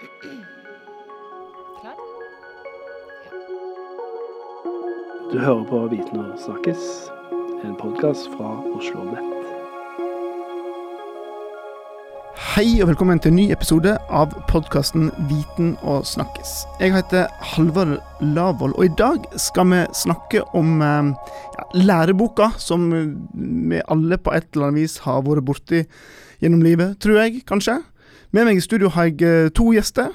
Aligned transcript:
Klar? 0.00 1.96
Du 5.32 5.38
hører 5.38 5.64
på 5.68 5.80
Viten 5.92 6.22
og 6.22 6.38
snakkes, 6.40 6.86
en 7.68 7.74
podkast 7.76 8.30
fra 8.32 8.54
Oslo 8.78 9.04
Nett. 9.10 9.34
Hei 12.54 12.80
og 12.80 12.88
velkommen 12.94 13.20
til 13.20 13.34
en 13.34 13.38
ny 13.42 13.44
episode 13.52 13.92
av 14.08 14.32
podkasten 14.48 15.10
Viten 15.28 15.74
og 15.84 16.08
snakkes. 16.08 16.54
Jeg 16.80 16.96
heter 16.96 17.28
Halvard 17.52 17.98
Lavoll, 18.24 18.72
og 18.80 18.88
i 18.88 18.94
dag 18.96 19.28
skal 19.36 19.68
vi 19.74 19.84
snakke 20.00 20.46
om 20.56 20.80
eh, 20.80 21.12
ja, 21.58 21.68
læreboka 21.76 22.54
som 22.56 22.88
vi 22.88 23.84
alle 23.84 24.16
på 24.16 24.32
et 24.32 24.48
eller 24.54 24.70
annet 24.70 24.86
vis 24.86 24.98
har 25.04 25.20
vært 25.28 25.44
borti 25.44 25.84
gjennom 26.40 26.64
livet, 26.64 26.96
tror 27.04 27.20
jeg, 27.20 27.44
kanskje. 27.44 27.82
Med 28.34 28.46
meg 28.46 28.60
i 28.60 28.64
studio 28.64 28.90
har 28.94 29.08
jeg 29.10 29.22
eh, 29.26 29.48
to 29.56 29.72
gjester. 29.74 30.12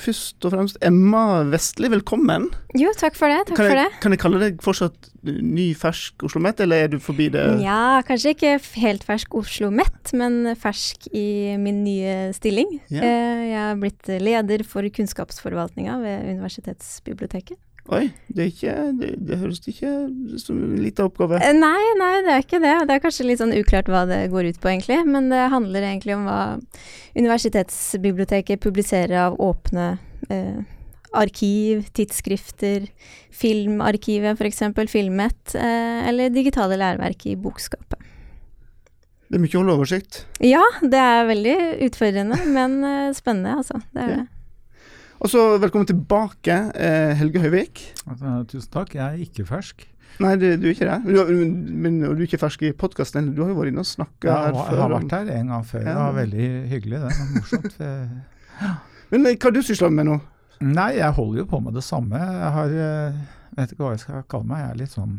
Først 0.00 0.46
og 0.48 0.54
fremst 0.54 0.78
Emma 0.86 1.42
Vestli, 1.52 1.90
velkommen. 1.92 2.46
Jo, 2.78 2.88
takk 2.96 3.18
for 3.18 3.28
det. 3.28 3.42
Takk 3.50 3.58
Kan 3.58 3.66
for 3.68 3.76
det. 3.82 3.88
kan 4.00 4.14
jeg 4.14 4.20
kalle 4.22 4.38
deg 4.40 4.62
fortsatt 4.64 5.10
ny, 5.28 5.66
fersk 5.76 6.24
Oslo 6.24 6.40
Met, 6.40 6.62
eller 6.64 6.86
er 6.86 6.88
du 6.94 6.96
forbi 7.04 7.26
det? 7.34 7.42
Ja, 7.60 7.98
kanskje 8.08 8.32
ikke 8.32 8.54
helt 8.80 9.04
fersk 9.04 9.36
Oslo 9.36 9.68
Met, 9.74 10.14
men 10.16 10.54
fersk 10.56 11.04
i 11.12 11.26
min 11.60 11.82
nye 11.84 12.30
stilling. 12.32 12.78
Eh, 12.88 13.50
Jeg 13.50 13.58
har 13.60 13.76
blitt 13.82 14.08
leder 14.24 14.64
for 14.64 14.88
kunnskapsforvaltninga 14.88 15.98
ved 16.00 16.30
Universitetsbiblioteket. 16.38 17.60
Oi, 17.90 18.04
det, 18.30 18.44
ikke, 18.52 18.72
det, 19.00 19.08
det 19.26 19.36
høres 19.40 19.58
ikke 19.66 19.90
som 20.38 20.58
en 20.62 20.76
liten 20.78 21.08
oppgave. 21.08 21.40
Eh, 21.42 21.56
Nei, 21.56 21.80
nei, 21.98 22.12
det 22.22 22.34
er 22.36 22.44
ikke 22.44 22.60
det. 22.62 22.74
Det 22.86 22.94
er 22.94 23.02
kanskje 23.02 23.26
litt 23.26 23.40
sånn 23.42 23.54
uklart 23.56 23.90
hva 23.90 24.04
det 24.06 24.20
går 24.30 24.52
ut 24.52 24.60
på, 24.62 24.70
egentlig. 24.70 25.00
Men 25.10 25.26
det 25.32 25.48
handler 25.50 25.88
egentlig 25.88 26.14
om 26.14 26.28
hva 26.28 26.42
Universitetsbiblioteket 27.18 28.62
publiserer 28.62 29.16
av 29.24 29.40
åpne 29.42 29.88
eh, 30.30 30.60
arkiv, 31.18 31.88
tidsskrifter, 31.96 32.86
Filmarkivet 33.34 34.38
f.eks., 34.38 34.62
Filmet, 34.92 35.56
eh, 35.58 36.06
eller 36.08 36.30
digitale 36.30 36.78
læreverk 36.78 37.26
i 37.26 37.34
Bokskapet. 37.40 37.98
Det 39.30 39.38
er 39.38 39.42
mye 39.42 39.54
å 39.54 39.60
holde 39.62 39.74
oversikt. 39.78 40.24
Ja, 40.42 40.62
det 40.82 40.98
er 40.98 41.26
veldig 41.28 41.56
utfordrende, 41.86 42.38
men 42.50 42.84
eh, 42.86 43.10
spennende, 43.18 43.58
altså. 43.62 43.82
Det 43.94 44.06
er 44.06 44.14
Ja. 44.20 44.26
Og 45.20 45.28
så 45.28 45.40
velkommen 45.60 45.84
tilbake, 45.84 46.54
eh, 46.80 47.10
Helge 47.18 47.40
Høyvik. 47.42 47.80
Altså, 48.08 48.38
tusen 48.48 48.70
takk. 48.72 48.94
Jeg 48.96 49.04
er 49.04 49.18
ikke 49.20 49.44
fersk. 49.44 49.82
Nei, 50.20 50.30
det, 50.40 50.54
du 50.62 50.68
er 50.70 50.72
ikke 50.72 50.86
det. 50.88 50.94
Du, 51.28 51.42
men 51.76 51.98
du 52.00 52.06
er 52.14 52.22
ikke 52.24 52.38
fersk 52.40 52.62
i 52.64 52.70
podkasten. 52.72 53.34
Du 53.36 53.42
har 53.44 53.50
jo 53.52 53.58
vært 53.58 53.74
inne 53.74 53.84
og 53.84 53.88
snakka 53.90 54.32
her 54.32 54.54
før. 54.56 54.70
jeg 54.72 54.80
har 54.80 54.94
vært 54.94 55.12
her 55.12 55.32
en 55.34 55.50
gang 55.52 55.66
før. 55.68 55.84
Det 55.84 55.96
var 55.98 56.16
veldig 56.16 56.46
hyggelig. 56.70 57.02
Det 57.02 57.10
var 57.10 57.34
morsomt. 57.34 57.76
Men 59.10 59.26
hva 59.26 59.34
hva 59.42 59.52
du 59.52 59.60
sysler 59.66 59.92
med 59.92 60.08
nå? 60.08 60.16
Nei, 60.64 60.88
jeg 61.02 61.16
holder 61.18 61.42
jo 61.42 61.46
på 61.52 61.60
med 61.66 61.76
det 61.76 61.84
samme. 61.84 62.16
Jeg 62.16 62.54
har 62.56 62.72
jeg 62.78 63.12
vet 63.58 63.74
ikke 63.74 63.84
hva 63.84 63.92
jeg 63.92 64.02
skal 64.06 64.24
kalle 64.32 64.48
meg. 64.48 64.62
Jeg 64.62 64.70
er 64.70 64.80
litt 64.80 64.94
sånn 64.94 65.18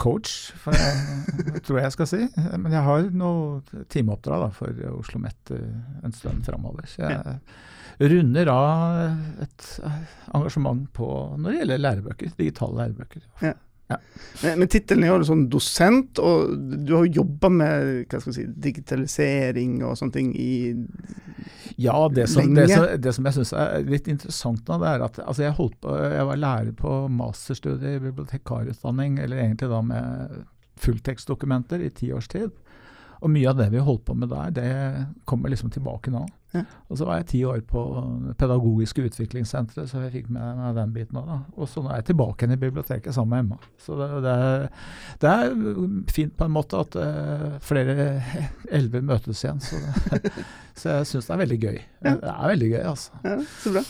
coach, 0.00 0.32
for 0.62 0.72
jeg, 0.72 1.60
tror 1.66 1.82
jeg 1.82 1.90
jeg 1.90 1.96
skal 1.98 2.08
si. 2.08 2.22
Men 2.56 2.72
jeg 2.72 2.86
har 2.88 3.04
noe 3.20 3.84
timeoppdrag 3.92 4.46
da, 4.46 4.50
for 4.56 4.82
Oslo 4.96 5.20
Met 5.20 5.52
eh, 5.52 5.68
en 6.06 6.16
stund 6.16 6.40
framover. 6.48 6.88
Så 6.88 7.04
jeg 7.04 7.36
runder 8.10 8.48
av 8.52 9.42
et 9.44 9.68
eh, 9.84 10.00
engasjement 10.34 10.88
på 10.96 11.10
når 11.38 11.50
det 11.50 11.60
gjelder 11.60 11.84
lærebøker. 11.84 12.32
Digitale 12.38 12.80
lærebøker. 12.80 13.28
Men, 14.42 14.58
men 14.62 14.68
tittelen 14.70 15.04
er 15.04 15.12
jo 15.12 15.26
sånn 15.28 15.42
dosent, 15.52 16.20
og 16.22 16.54
du 16.86 16.94
har 16.94 17.06
jo 17.06 17.20
jobba 17.22 17.50
med 17.52 18.14
si, 18.24 18.46
digitalisering 18.64 19.82
og 19.84 19.98
sånne 20.00 20.16
ting 20.16 20.30
i 20.38 20.52
Ja, 21.80 21.96
det 22.12 22.28
som, 22.32 22.54
det 22.54 22.66
Lenge. 22.66 22.78
som, 22.78 23.02
det 23.04 23.14
som 23.16 23.28
jeg 23.28 23.36
syns 23.38 23.52
er 23.58 23.86
litt 23.88 24.08
interessant 24.12 24.68
nå, 24.68 24.78
det 24.82 24.90
er 24.94 25.06
at 25.08 25.20
altså 25.24 25.46
jeg, 25.46 25.70
på, 25.82 25.96
jeg 26.14 26.28
var 26.30 26.40
lærer 26.40 26.74
på 26.78 26.96
masterstudiet 27.12 27.98
i 27.98 28.04
bibliotekarutdanning, 28.06 29.18
eller 29.22 29.44
egentlig 29.44 29.70
da 29.72 29.80
med 29.84 30.42
fulltekstdokumenter 30.82 31.82
i 31.84 31.92
ti 31.94 32.12
års 32.14 32.30
tid. 32.32 32.50
Og 33.22 33.30
mye 33.30 33.50
av 33.52 33.58
det 33.60 33.68
vi 33.74 33.82
holdt 33.84 34.06
på 34.08 34.16
med 34.18 34.32
der, 34.32 34.54
det 34.56 34.70
kommer 35.28 35.52
liksom 35.52 35.70
tilbake 35.74 36.10
nå. 36.10 36.24
Ja. 36.52 36.62
Og 36.92 36.98
så 37.00 37.06
var 37.08 37.20
jeg 37.20 37.28
ti 37.30 37.38
år 37.48 37.62
på 37.64 37.82
Pedagogiske 38.40 39.06
utviklingssenteret, 39.08 39.88
så 39.88 40.02
jeg 40.04 40.12
fikk 40.18 40.26
med 40.34 40.58
meg 40.58 40.74
den 40.76 40.90
biten 40.92 41.20
òg. 41.20 41.30
Og 41.56 41.68
så 41.70 41.80
nå 41.80 41.88
er 41.88 42.02
jeg 42.02 42.10
tilbake 42.10 42.44
igjen 42.44 42.56
i 42.58 42.60
biblioteket 42.60 43.16
sammen 43.16 43.32
med 43.32 43.44
Emma. 43.46 43.70
Så 43.80 43.96
det, 43.96 44.08
det, 44.26 44.34
er, 44.48 44.66
det 45.22 45.30
er 45.32 45.54
fint 46.12 46.34
på 46.36 46.48
en 46.48 46.52
måte 46.52 46.82
at 46.84 46.98
uh, 47.00 47.56
flere 47.64 48.20
elver 48.80 49.04
møtes 49.08 49.40
igjen. 49.46 49.62
Så, 49.64 49.80
det, 50.12 50.32
så 50.80 50.98
jeg 50.98 51.08
syns 51.08 51.30
det 51.30 51.34
er 51.36 51.42
veldig 51.46 51.58
gøy. 51.62 51.78
Ja. 51.80 52.14
Det 52.20 52.34
er 52.34 52.52
veldig 52.52 52.70
gøy, 52.74 52.82
altså. 52.92 53.22
Ja, 53.24 53.38
så 53.62 53.72
bra. 53.78 53.84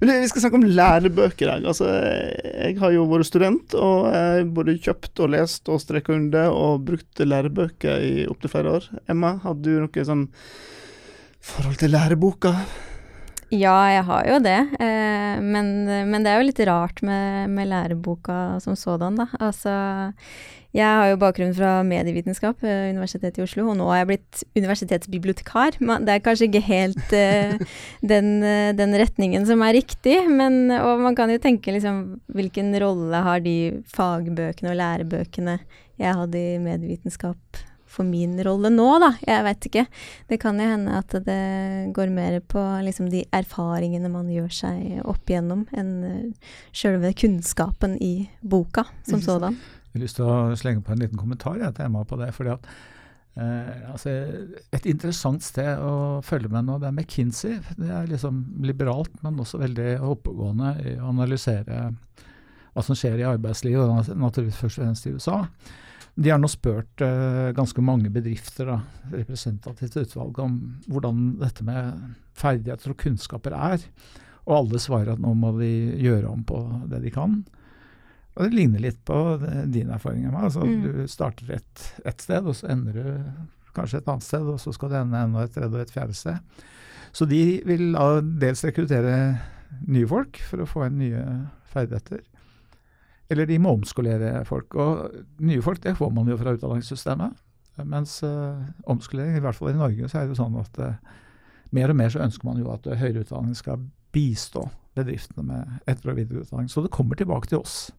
Men 0.00 0.12
vi 0.22 0.30
skal 0.30 0.46
snakke 0.46 0.56
om 0.56 0.70
lærebøker 0.78 1.44
i 1.44 1.50
dag. 1.50 1.66
Altså, 1.68 1.90
jeg 1.90 2.78
har 2.80 2.94
jo 2.94 3.04
vært 3.10 3.28
student, 3.28 3.76
og 3.76 4.08
både 4.56 4.78
kjøpt 4.80 5.20
og 5.20 5.34
lest 5.34 5.68
og 5.68 5.82
streka 5.84 6.16
under 6.16 6.48
og 6.48 6.86
brukt 6.88 7.20
lærebøker 7.20 8.08
i 8.08 8.24
opptil 8.30 8.54
flere 8.54 8.72
år. 8.78 8.88
Emma, 9.12 9.34
hadde 9.44 9.68
du 9.68 9.84
noe 9.84 10.08
sånn 10.08 10.24
forhold 11.46 11.78
til 11.80 11.94
læreboka? 11.94 12.52
Ja, 13.54 13.76
jeg 13.94 14.02
har 14.08 14.26
jo 14.26 14.38
det. 14.42 14.58
Eh, 14.82 15.38
men, 15.38 15.72
men 16.10 16.24
det 16.24 16.32
er 16.32 16.40
jo 16.40 16.48
litt 16.48 16.60
rart 16.66 17.02
med, 17.06 17.52
med 17.54 17.70
læreboka 17.70 18.58
som 18.62 18.74
sådan, 18.78 19.18
da. 19.20 19.28
Altså, 19.38 19.74
jeg 20.76 20.84
har 20.84 21.12
jo 21.12 21.20
bakgrunn 21.20 21.54
fra 21.56 21.78
medievitenskap 21.86 22.58
ved 22.64 22.90
Universitetet 22.96 23.38
i 23.38 23.44
Oslo, 23.46 23.68
og 23.70 23.78
nå 23.78 23.86
har 23.92 24.02
jeg 24.02 24.08
blitt 24.10 24.42
universitetsbibliotekar. 24.58 25.78
Det 25.78 26.16
er 26.16 26.24
kanskje 26.24 26.50
ikke 26.50 26.64
helt 26.66 27.14
eh, 27.16 27.54
den, 28.12 28.32
eh, 28.42 28.74
den 28.76 28.98
retningen 28.98 29.46
som 29.48 29.62
er 29.64 29.78
riktig, 29.78 30.18
men 30.26 30.74
og 30.76 31.06
man 31.06 31.16
kan 31.16 31.30
jo 31.32 31.38
tenke 31.42 31.72
liksom 31.72 32.02
hvilken 32.34 32.74
rolle 32.82 33.22
har 33.24 33.46
de 33.46 33.56
fagbøkene 33.94 34.74
og 34.74 34.80
lærebøkene 34.82 35.60
jeg 36.02 36.18
hadde 36.18 36.42
i 36.42 36.60
medievitenskap 36.60 37.62
for 37.96 38.08
min 38.08 38.36
rolle 38.44 38.70
nå, 38.72 38.88
da. 39.02 39.12
Jeg 39.24 39.44
vet 39.46 39.68
ikke. 39.70 39.84
Det 40.30 40.40
kan 40.42 40.60
jo 40.60 40.68
hende 40.68 40.98
at 41.00 41.14
det 41.26 41.40
går 41.96 42.12
mer 42.14 42.38
på 42.44 42.62
liksom 42.84 43.08
de 43.12 43.24
erfaringene 43.36 44.10
man 44.12 44.28
gjør 44.32 44.52
seg 44.62 45.00
opp 45.08 45.32
igjennom, 45.32 45.64
enn 45.76 45.94
uh, 46.04 46.50
sjølve 46.76 47.14
kunnskapen 47.16 47.96
i 48.02 48.28
boka 48.42 48.86
som 49.08 49.24
sådan. 49.24 49.56
Jeg 49.96 50.00
har 50.00 50.04
lyst 50.04 50.20
til 50.20 50.28
å 50.28 50.58
slenge 50.60 50.84
på 50.84 50.92
en 50.92 51.00
liten 51.00 51.16
kommentar 51.20 51.56
jeg, 51.56 51.72
til 51.76 51.86
Emma 51.86 52.04
på 52.04 52.18
det. 52.20 52.28
fordi 52.36 52.52
at 52.52 52.66
eh, 53.40 53.92
altså, 53.92 54.12
Et 54.76 54.88
interessant 54.92 55.40
sted 55.40 55.80
å 55.80 56.20
følge 56.20 56.50
med 56.52 56.66
nå, 56.68 56.76
det 56.82 56.90
er 56.90 56.92
McKinsey. 56.92 57.62
Det 57.78 57.88
er 57.88 58.10
liksom 58.10 58.42
liberalt, 58.60 59.14
men 59.24 59.40
også 59.40 59.62
veldig 59.62 59.94
oppegående 60.04 60.74
i 60.84 60.98
å 61.00 61.08
analysere 61.14 61.80
hva 62.76 62.84
som 62.84 62.98
skjer 62.98 63.22
i 63.22 63.24
arbeidslivet, 63.24 64.12
naturligvis 64.20 64.60
først 64.60 64.82
og 64.82 64.84
fremst 64.84 65.08
i 65.08 65.14
USA. 65.16 65.38
De 66.16 66.30
har 66.32 66.40
nå 66.40 66.48
spurt 66.48 67.02
uh, 67.04 67.52
ganske 67.56 67.82
mange 67.84 68.08
bedrifter, 68.12 68.70
da, 68.70 68.78
representativt 69.12 69.98
utvalg, 70.00 70.38
om 70.40 70.54
hvordan 70.88 71.34
dette 71.42 71.64
med 71.66 72.14
ferdigheter 72.36 72.94
og 72.94 73.00
kunnskaper 73.02 73.56
er. 73.56 73.84
Og 74.46 74.54
alle 74.60 74.80
svarer 74.80 75.12
at 75.12 75.20
nå 75.20 75.34
må 75.36 75.52
de 75.58 75.70
gjøre 76.00 76.30
om 76.30 76.44
på 76.46 76.60
det 76.88 77.02
de 77.04 77.12
kan. 77.12 77.40
Og 78.36 78.44
det 78.44 78.56
ligner 78.56 78.82
litt 78.84 78.98
på 79.08 79.18
din 79.72 79.90
erfaring. 79.92 80.26
Emma. 80.28 80.44
Altså, 80.46 80.64
Mm. 80.64 80.82
Du 80.84 81.06
starter 81.08 81.52
et, 81.56 81.84
et 82.04 82.20
sted, 82.20 82.44
og 82.44 82.56
så 82.56 82.68
ender 82.72 82.92
du 82.92 83.06
kanskje 83.76 84.00
et 84.00 84.08
annet 84.08 84.24
sted, 84.24 84.44
og 84.44 84.60
så 84.60 84.72
skal 84.72 84.92
du 84.92 84.96
ende 84.96 85.20
enda 85.20 85.44
et 85.44 85.52
tredje 85.52 85.72
og 85.72 85.84
et 85.84 85.92
fjerde 85.92 86.16
sted. 86.16 86.64
Så 87.16 87.24
de 87.28 87.60
vil 87.64 87.96
dels 88.40 88.64
rekruttere 88.64 89.38
nye 89.88 90.08
folk 90.08 90.40
for 90.48 90.62
å 90.62 90.68
få 90.68 90.86
inn 90.86 90.98
nye 91.00 91.24
ferdigheter. 91.72 92.20
Eller 93.32 93.48
de 93.48 93.58
må 93.58 93.74
omskolere 93.74 94.44
folk. 94.46 94.74
Og 94.78 95.42
nye 95.42 95.62
folk 95.64 95.82
det 95.82 95.96
får 95.98 96.12
man 96.14 96.30
jo 96.30 96.38
fra 96.40 96.54
utdanningssystemet. 96.56 97.42
Mens 97.84 98.22
uh, 98.24 98.62
omskolering, 98.88 99.36
i 99.36 99.44
hvert 99.44 99.56
fall 99.58 99.74
i 99.74 99.76
Norge, 99.76 100.08
så 100.08 100.20
er 100.20 100.26
det 100.26 100.36
jo 100.36 100.40
sånn 100.40 100.56
at 100.60 100.80
uh, 100.80 101.14
mer 101.76 101.92
og 101.92 101.98
mer 101.98 102.12
så 102.12 102.22
ønsker 102.24 102.48
man 102.48 102.60
jo 102.60 102.70
at 102.72 102.86
eh, 102.86 102.98
høyere 103.00 103.24
utdanning 103.24 103.56
skal 103.58 103.82
bistå 104.14 104.62
bedriftene 104.96 105.44
med 105.44 105.90
etter- 105.90 106.12
og 106.12 106.20
videreutdanning. 106.20 106.70
Så 106.72 106.84
det 106.84 106.94
kommer 106.94 107.18
tilbake 107.18 107.50
til 107.50 107.60
oss. 107.60 107.90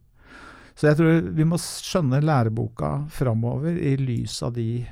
Så 0.77 0.88
jeg 0.88 0.97
tror 0.97 1.29
vi 1.35 1.45
må 1.45 1.59
skjønne 1.62 2.24
læreboka 2.24 2.91
framover 3.13 3.75
i 3.75 3.95
lys 4.00 4.39
av 4.45 4.56
de 4.56 4.85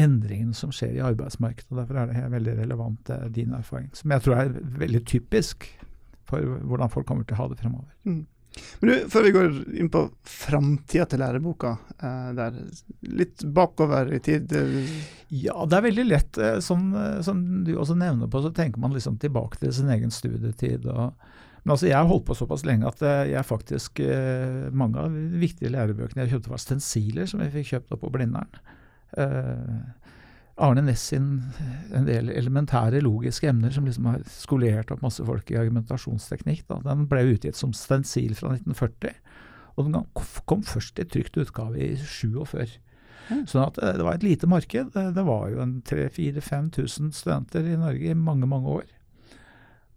endringene 0.00 0.56
som 0.58 0.72
skjer 0.74 0.96
i 0.96 1.04
arbeidsmarkedet. 1.06 1.70
og 1.70 1.78
Derfor 1.82 2.00
er 2.00 2.10
det 2.10 2.32
veldig 2.32 2.56
relevant, 2.64 3.12
din 3.34 3.54
erfaring. 3.54 3.92
Som 3.94 4.14
jeg 4.14 4.24
tror 4.24 4.40
er 4.40 4.54
veldig 4.80 5.04
typisk 5.06 5.68
for 6.26 6.40
hvordan 6.40 6.90
folk 6.90 7.06
kommer 7.06 7.28
til 7.28 7.36
å 7.36 7.42
ha 7.44 7.50
det 7.52 7.60
fremover. 7.60 7.90
Men 8.80 8.90
du, 8.90 8.94
før 9.10 9.24
vi 9.26 9.32
går 9.34 9.54
inn 9.82 9.88
på 9.90 10.00
framtida 10.28 11.06
til 11.10 11.22
læreboka, 11.22 11.72
eh, 11.98 12.28
der, 12.36 12.58
litt 13.18 13.42
bakover 13.56 14.12
i 14.14 14.20
tid 14.22 14.52
eh, 14.54 14.92
Ja, 15.34 15.64
det 15.66 15.78
er 15.78 15.86
veldig 15.88 16.04
lett. 16.06 16.38
eh, 16.38 16.60
Som, 16.62 16.92
som 17.26 17.40
du 17.66 17.72
også 17.74 17.96
nevner 17.98 18.30
på, 18.30 18.42
så 18.44 18.52
tenker 18.54 18.82
man 18.82 18.94
liksom 18.94 19.18
tilbake 19.22 19.58
til 19.62 19.72
sin 19.74 19.90
egen 19.94 20.14
studietid. 20.14 20.86
Og, 20.86 21.16
men 21.64 21.74
altså, 21.74 21.88
jeg 21.88 21.96
har 21.98 22.06
holdt 22.10 22.28
på 22.28 22.36
såpass 22.38 22.66
lenge 22.68 22.86
at 22.90 23.00
jeg 23.30 23.46
faktisk 23.48 24.00
Mange 24.76 25.00
av 25.00 25.14
de 25.14 25.40
viktige 25.40 25.72
lærebøkene 25.72 26.26
jeg 26.26 26.34
kjøpte, 26.36 26.52
var 26.52 26.60
stensiler 26.62 27.30
som 27.30 27.40
jeg 27.42 27.54
fikk 27.56 27.70
kjøpt 27.72 27.94
opp 27.96 28.04
på 28.04 28.12
Blindern. 28.14 28.58
Eh, 30.56 30.64
Arne 30.64 30.82
Næss 30.82 31.08
sin 31.10 31.42
en 31.94 32.06
del 32.06 32.30
elementære 32.30 33.02
logiske 33.02 33.48
emner 33.48 33.70
som 33.74 33.86
liksom 33.86 34.06
har 34.06 34.22
skolert 34.30 34.90
opp 34.94 35.02
masse 35.02 35.24
folk 35.24 35.50
i 35.50 35.58
argumentasjonsteknikk. 35.58 36.66
Da. 36.68 36.80
Den 36.84 37.06
ble 37.10 37.24
utgitt 37.34 37.56
som 37.56 37.74
stensil 37.74 38.34
fra 38.38 38.54
1940, 38.54 39.14
og 39.74 39.88
den 39.88 40.02
kom 40.46 40.62
først 40.62 40.98
i 41.02 41.04
trykt 41.04 41.36
utgave 41.36 41.78
i 41.82 41.94
47. 41.96 42.78
Sånn 43.48 43.64
at 43.64 43.78
det 43.80 44.04
var 44.04 44.18
et 44.18 44.26
lite 44.26 44.46
marked. 44.46 44.92
Det 44.92 45.24
var 45.24 45.48
jo 45.48 45.62
en 45.64 45.78
3000-5000 45.88 47.14
studenter 47.16 47.64
i 47.64 47.78
Norge 47.80 48.10
i 48.12 48.14
mange, 48.18 48.46
mange 48.46 48.68
år. 48.68 48.90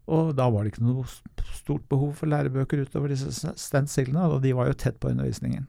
Og 0.07 0.31
da 0.37 0.47
var 0.47 0.63
det 0.63 0.71
ikke 0.71 0.85
noe 0.87 1.03
stort 1.51 1.83
behov 1.91 2.13
for 2.21 2.31
lærebøker 2.31 2.85
utover 2.87 3.11
disse 3.11 3.51
stensilene, 3.59 4.29
og 4.31 4.39
de 4.45 4.53
var 4.55 4.69
jo 4.69 4.77
tett 4.79 4.99
på 5.03 5.11
undervisningen. 5.11 5.67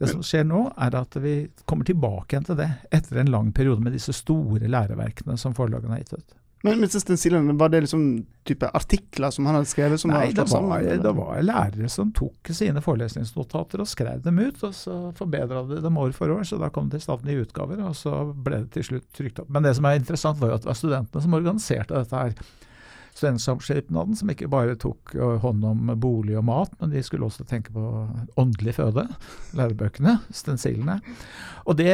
Det 0.00 0.08
som 0.08 0.22
skjer 0.24 0.46
nå, 0.48 0.62
er 0.80 0.94
at 0.96 1.16
vi 1.20 1.34
kommer 1.68 1.84
tilbake 1.84 2.32
igjen 2.32 2.46
til 2.48 2.56
det, 2.56 2.70
etter 2.88 3.20
en 3.20 3.32
lang 3.32 3.50
periode 3.52 3.84
med 3.84 3.92
disse 3.92 4.14
store 4.16 4.70
læreverkene 4.72 5.36
som 5.40 5.52
forlagene 5.56 5.92
har 5.92 6.00
gitt 6.00 6.14
ut. 6.16 6.36
Men, 6.62 6.80
men 6.80 7.58
var 7.58 7.68
det 7.72 7.80
liksom 7.80 8.26
type 8.44 8.68
artikler 8.68 9.30
som 9.30 9.46
han 9.46 9.56
hadde 9.56 9.68
skrevet? 9.68 10.02
Nei, 10.04 10.26
var 10.34 10.44
det, 10.44 10.44
var, 10.52 10.82
det 11.04 11.12
var 11.16 11.38
lærere 11.44 11.88
som 11.88 12.10
tok 12.12 12.50
sine 12.52 12.82
forelesningsnotater 12.84 13.80
og 13.80 13.88
skrev 13.88 14.20
dem 14.24 14.42
ut, 14.42 14.60
og 14.68 14.74
så 14.76 14.96
forbedra 15.16 15.62
de 15.68 15.80
dem 15.80 15.96
år 16.00 16.12
for 16.16 16.32
år. 16.32 16.44
Så 16.48 16.60
da 16.60 16.68
kom 16.72 16.90
det 16.92 17.00
i 17.00 17.38
utgaver, 17.40 17.80
og 17.84 17.96
så 17.96 18.26
ble 18.32 18.64
det 18.66 18.74
til 18.76 18.90
slutt 18.90 19.08
trykt 19.16 19.40
opp. 19.40 19.48
Men 19.48 19.64
det 19.64 19.72
som 19.78 19.88
er 19.88 20.00
interessant, 20.00 20.40
var 20.40 20.52
jo 20.52 20.58
at 20.58 20.66
det 20.66 20.72
var 20.72 20.80
studentene 20.82 21.24
som 21.24 21.38
organiserte 21.40 21.96
dette 21.96 22.24
her 22.24 22.36
studentsamskipnaden, 23.14 24.16
som 24.16 24.30
ikke 24.32 24.48
bare 24.50 24.76
tok 24.80 25.14
eh, 25.16 25.36
hånd 25.42 25.64
om 25.66 25.90
bolig 26.00 26.36
og 26.38 26.46
mat, 26.48 26.72
men 26.80 26.92
de 26.94 27.02
skulle 27.04 27.26
også 27.26 27.46
tenke 27.48 27.74
på 27.74 27.84
åndelig 28.40 28.76
føde. 28.78 29.06
Lærebøkene, 29.58 30.18
stensilene. 30.34 31.00
Og 31.68 31.76
det 31.80 31.92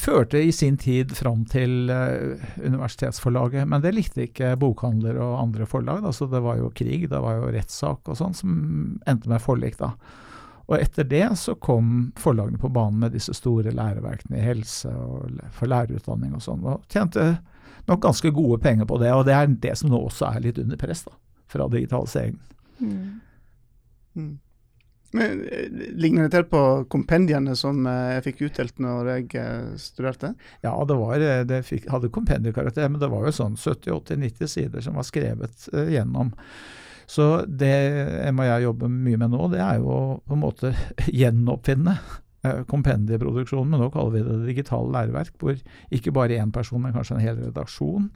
førte 0.00 0.40
i 0.42 0.52
sin 0.54 0.78
tid 0.80 1.12
fram 1.18 1.42
til 1.50 1.90
uh, 1.90 2.38
universitetsforlaget, 2.62 3.66
men 3.68 3.82
det 3.84 3.92
likte 3.96 4.24
ikke 4.28 4.54
bokhandler 4.60 5.18
og 5.20 5.40
andre 5.42 5.66
forlag. 5.68 6.04
Altså 6.06 6.28
det 6.30 6.40
var 6.44 6.60
jo 6.60 6.70
krig, 6.70 7.08
det 7.10 7.20
var 7.24 7.40
jo 7.40 7.52
rettssak 7.52 8.08
og 8.08 8.18
sånn, 8.20 8.36
som 8.36 8.56
endte 9.08 9.30
med 9.30 9.42
forlik 9.42 9.80
da. 9.80 9.92
Og 10.68 10.76
etter 10.76 11.06
det 11.08 11.26
så 11.40 11.54
kom 11.56 12.10
forlagene 12.20 12.60
på 12.60 12.70
banen 12.72 13.00
med 13.00 13.14
disse 13.16 13.32
store 13.36 13.72
læreverkene 13.72 14.36
i 14.36 14.44
helse 14.44 14.92
og 14.92 15.40
for 15.56 15.70
lærerutdanning 15.70 16.34
og 16.36 16.44
sånn, 16.44 16.66
og 16.68 16.84
tjente 16.92 17.38
nok 17.88 18.02
ganske 18.04 18.32
gode 18.36 18.60
penger 18.62 18.88
på 18.88 18.98
det. 19.02 19.12
Og 19.14 19.24
det 19.28 19.36
er 19.36 19.56
det 19.62 19.76
som 19.80 19.92
nå 19.92 20.00
også 20.08 20.32
er 20.32 20.44
litt 20.44 20.60
under 20.60 20.80
press 20.80 21.04
da, 21.06 21.14
fra 21.50 21.68
digitaliseringen. 21.72 22.40
Mm. 22.78 23.00
Mm. 24.18 24.36
Men 25.10 25.48
eh, 25.48 25.68
Ligner 25.96 26.26
det 26.26 26.34
til 26.36 26.44
på 26.52 26.62
kompendiene 26.92 27.54
som 27.56 27.86
eh, 27.88 28.16
jeg 28.18 28.26
fikk 28.28 28.42
utdelt 28.48 28.82
når 28.82 29.12
jeg 29.14 29.28
eh, 29.40 29.70
studerte? 29.80 30.34
Ja, 30.64 30.74
det, 30.84 30.98
var, 31.00 31.24
det 31.48 31.62
fikk, 31.66 31.88
hadde 31.92 32.12
kompendiekarakter, 32.12 32.90
men 32.90 33.00
det 33.00 33.10
var 33.12 33.24
jo 33.28 33.34
sånn 33.34 33.56
70-80-90 33.56 34.52
sider 34.52 34.84
som 34.84 35.00
var 35.00 35.08
skrevet 35.08 35.68
uh, 35.72 35.86
gjennom. 35.88 36.34
Så 37.08 37.38
det 37.48 37.72
og 38.28 38.44
jeg 38.44 38.64
jobber 38.66 38.90
mye 38.92 39.20
med 39.20 39.32
nå, 39.32 39.46
det 39.54 39.62
er 39.64 39.78
jo 39.80 39.88
å 39.88 40.00
på 40.28 40.36
en 40.36 40.42
måte 40.44 40.74
gjenoppfinne 41.20 41.96
kompendieproduksjonen, 42.70 43.70
men 43.72 43.82
nå 43.82 43.88
kaller 43.94 44.14
vi 44.14 44.24
det 44.26 44.36
digitale 44.52 44.92
læreverk, 44.94 45.34
hvor 45.40 45.58
ikke 45.94 46.14
bare 46.14 46.38
én 46.38 46.52
person, 46.54 46.82
men 46.82 46.94
kanskje 46.94 47.16
en 47.16 47.24
hel 47.24 47.40
redaksjon 47.48 48.10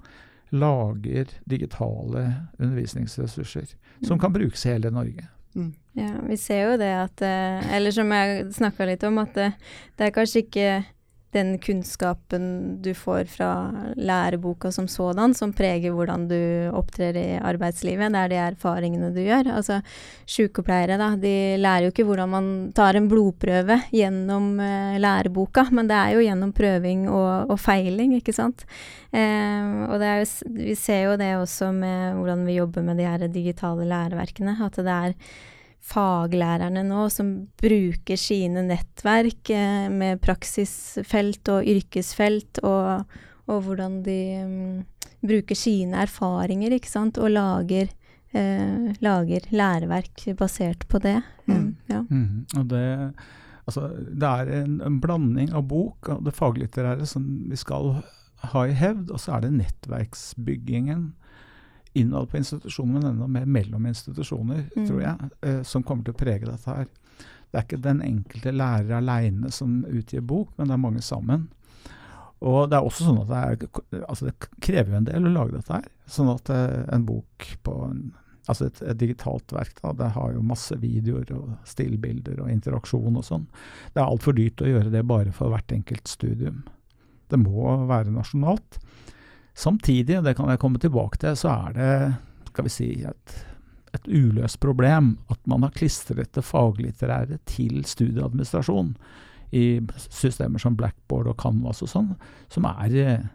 lager 0.52 1.30
digitale 1.48 2.26
undervisningsressurser 2.58 3.72
mm. 3.72 4.04
som 4.06 4.18
kan 4.20 4.32
brukes 4.32 4.66
i 4.66 4.74
hele 4.74 4.90
Norge. 4.92 5.26
Mm. 5.54 5.72
Ja, 5.96 6.12
vi 6.28 6.36
ser 6.40 6.62
jo 6.70 6.76
det 6.80 6.88
at 6.96 7.22
eh, 7.26 7.74
Eller 7.76 7.92
som 7.92 8.08
jeg 8.12 8.46
snakka 8.56 8.86
litt 8.88 9.02
om, 9.04 9.18
at 9.20 9.34
det, 9.36 9.50
det 9.98 10.06
er 10.06 10.14
kanskje 10.14 10.44
ikke 10.46 10.68
den 11.32 11.54
kunnskapen 11.58 12.44
du 12.84 12.90
får 12.94 13.24
fra 13.32 13.50
læreboka 13.96 14.72
som 14.72 14.88
sådan, 14.88 15.34
som 15.34 15.52
preger 15.56 15.94
hvordan 15.96 16.26
du 16.28 16.40
opptrer 16.76 17.16
i 17.16 17.28
arbeidslivet. 17.40 18.12
Det 18.12 18.20
er 18.20 18.32
de 18.32 18.40
erfaringene 18.42 19.08
du 19.14 19.20
gjør. 19.24 19.48
Altså, 19.56 19.80
Sykepleiere 20.28 20.98
da, 21.00 21.12
de 21.20 21.34
lærer 21.60 21.86
jo 21.86 21.92
ikke 21.94 22.06
hvordan 22.08 22.32
man 22.34 22.50
tar 22.76 22.98
en 22.98 23.08
blodprøve 23.08 23.78
gjennom 23.94 24.50
eh, 24.60 24.98
læreboka, 25.00 25.66
men 25.72 25.88
det 25.88 25.96
er 25.96 26.16
jo 26.18 26.26
gjennom 26.26 26.52
prøving 26.56 27.06
og, 27.08 27.54
og 27.54 27.60
feiling, 27.60 28.12
ikke 28.18 28.36
sant. 28.36 28.66
Eh, 29.12 29.72
og 29.88 30.04
jo, 30.04 30.28
vi 30.58 30.76
ser 30.76 31.06
jo 31.06 31.16
det 31.20 31.32
også 31.38 31.72
med 31.72 32.20
hvordan 32.20 32.44
vi 32.48 32.58
jobber 32.60 32.84
med 32.84 33.00
de 33.00 33.08
her 33.08 33.24
digitale 33.32 33.88
læreverkene, 33.88 34.58
at 34.68 34.76
det 34.84 34.98
er 34.98 35.16
faglærerne 35.82 36.84
nå 36.86 37.06
som 37.10 37.32
bruker 37.60 38.18
sine 38.20 38.62
nettverk 38.68 39.50
eh, 39.50 39.88
med 39.90 40.22
praksisfelt 40.22 41.50
og 41.52 41.66
yrkesfelt, 41.68 42.62
og, 42.62 43.18
og 43.50 43.64
hvordan 43.66 43.98
de 44.06 44.20
um, 44.46 44.78
bruker 45.22 45.58
sine 45.58 46.04
erfaringer, 46.04 46.76
ikke 46.76 46.90
sant, 46.90 47.18
og 47.18 47.34
lager, 47.34 47.90
eh, 48.30 48.92
lager 49.02 49.48
læreverk 49.50 50.28
basert 50.38 50.86
på 50.88 51.02
det. 51.02 51.18
Mm. 51.46 51.56
Um, 51.56 51.68
ja. 51.90 52.02
Mm. 52.08 52.46
Og 52.60 52.68
det, 52.70 52.86
altså, 53.66 53.88
det 54.06 54.30
er 54.30 54.54
en, 54.62 54.80
en, 54.86 55.00
blanding 55.02 55.50
av 55.50 55.66
bok 55.70 56.14
og 56.14 56.22
det 56.26 56.36
faglitterære 56.38 57.08
som 57.10 57.26
vi 57.50 57.58
skal 57.58 57.96
ha 58.52 58.64
i 58.66 58.78
hevd, 58.78 59.10
og 59.10 59.22
så 59.22 59.36
er 59.36 59.44
det 59.44 59.56
nettverksbyggingen 59.58 61.10
innad 61.98 62.30
på 62.30 62.38
institusjoner, 62.40 62.92
men 62.92 63.10
enda 63.10 63.28
mer 63.28 63.46
mellom 63.46 63.86
institusjoner, 63.86 64.64
mm. 64.76 64.86
tror 64.88 65.02
jeg, 65.02 65.30
eh, 65.42 65.62
som 65.68 65.84
kommer 65.86 66.06
til 66.06 66.14
å 66.14 66.22
prege 66.22 66.48
dette 66.48 66.76
her. 66.76 66.86
Det 67.52 67.58
er 67.58 67.66
ikke 67.66 67.82
den 67.84 68.00
enkelte 68.04 68.54
lærer 68.54 68.96
aleine 68.96 69.50
som 69.52 69.82
utgir 69.84 70.24
bok, 70.24 70.54
men 70.56 70.70
det 70.70 70.76
er 70.76 70.86
mange 70.86 71.02
sammen. 71.04 71.50
Og 72.42 72.64
det 72.70 72.78
er 72.78 72.86
også 72.86 73.06
sånn 73.06 73.20
at 73.22 73.28
det, 73.30 73.42
er, 73.42 74.02
altså 74.08 74.26
det 74.26 74.50
krever 74.64 74.94
jo 74.94 74.98
en 75.02 75.06
del 75.06 75.28
å 75.28 75.34
lage 75.36 75.54
dette 75.58 75.76
her. 75.76 75.86
Sånn 76.10 76.32
at 76.32 76.50
eh, 76.50 76.80
en 76.94 77.04
bok 77.06 77.46
på 77.62 77.76
en, 77.86 78.00
altså 78.50 78.66
et, 78.66 78.80
et, 78.82 78.98
digitalt 78.98 79.54
verk, 79.54 79.76
da, 79.82 79.92
det 80.00 80.10
har 80.16 80.32
jo 80.34 80.46
masse 80.48 80.74
videoer 80.82 81.28
og 81.36 81.52
stillbilder 81.68 82.40
og 82.42 82.50
interaksjon 82.50 83.20
og 83.20 83.26
sånn. 83.26 83.46
Det 83.92 84.02
er 84.02 84.08
altfor 84.08 84.34
dyrt 84.38 84.64
å 84.64 84.72
gjøre 84.72 84.90
det 84.94 85.04
bare 85.06 85.34
for 85.36 85.52
hvert 85.54 85.76
enkelt 85.76 86.10
studium. 86.10 86.64
Det 87.30 87.38
må 87.40 87.76
være 87.88 88.12
nasjonalt. 88.12 88.80
Samtidig, 89.54 90.18
og 90.18 90.24
det 90.26 90.36
kan 90.38 90.48
jeg 90.48 90.60
komme 90.62 90.80
tilbake 90.80 91.20
til, 91.20 91.36
så 91.36 91.52
er 91.68 91.74
det 91.76 91.94
skal 92.52 92.66
vi 92.68 92.72
si, 92.72 92.88
et, 93.08 93.34
et 93.96 94.08
uløst 94.08 94.60
problem 94.60 95.16
at 95.32 95.40
man 95.48 95.64
har 95.64 95.74
klistret 95.76 96.32
det 96.36 96.44
faglitterære 96.44 97.38
til 97.48 97.84
studieadministrasjon 97.88 98.94
i 99.52 99.66
systemer 100.08 100.60
som 100.60 100.76
Blackboard 100.76 101.28
og 101.32 101.38
Canvas 101.40 101.82
og 101.84 101.90
sånn, 101.92 102.12
som 102.52 102.68
er 102.68 102.96
eh, 103.00 103.26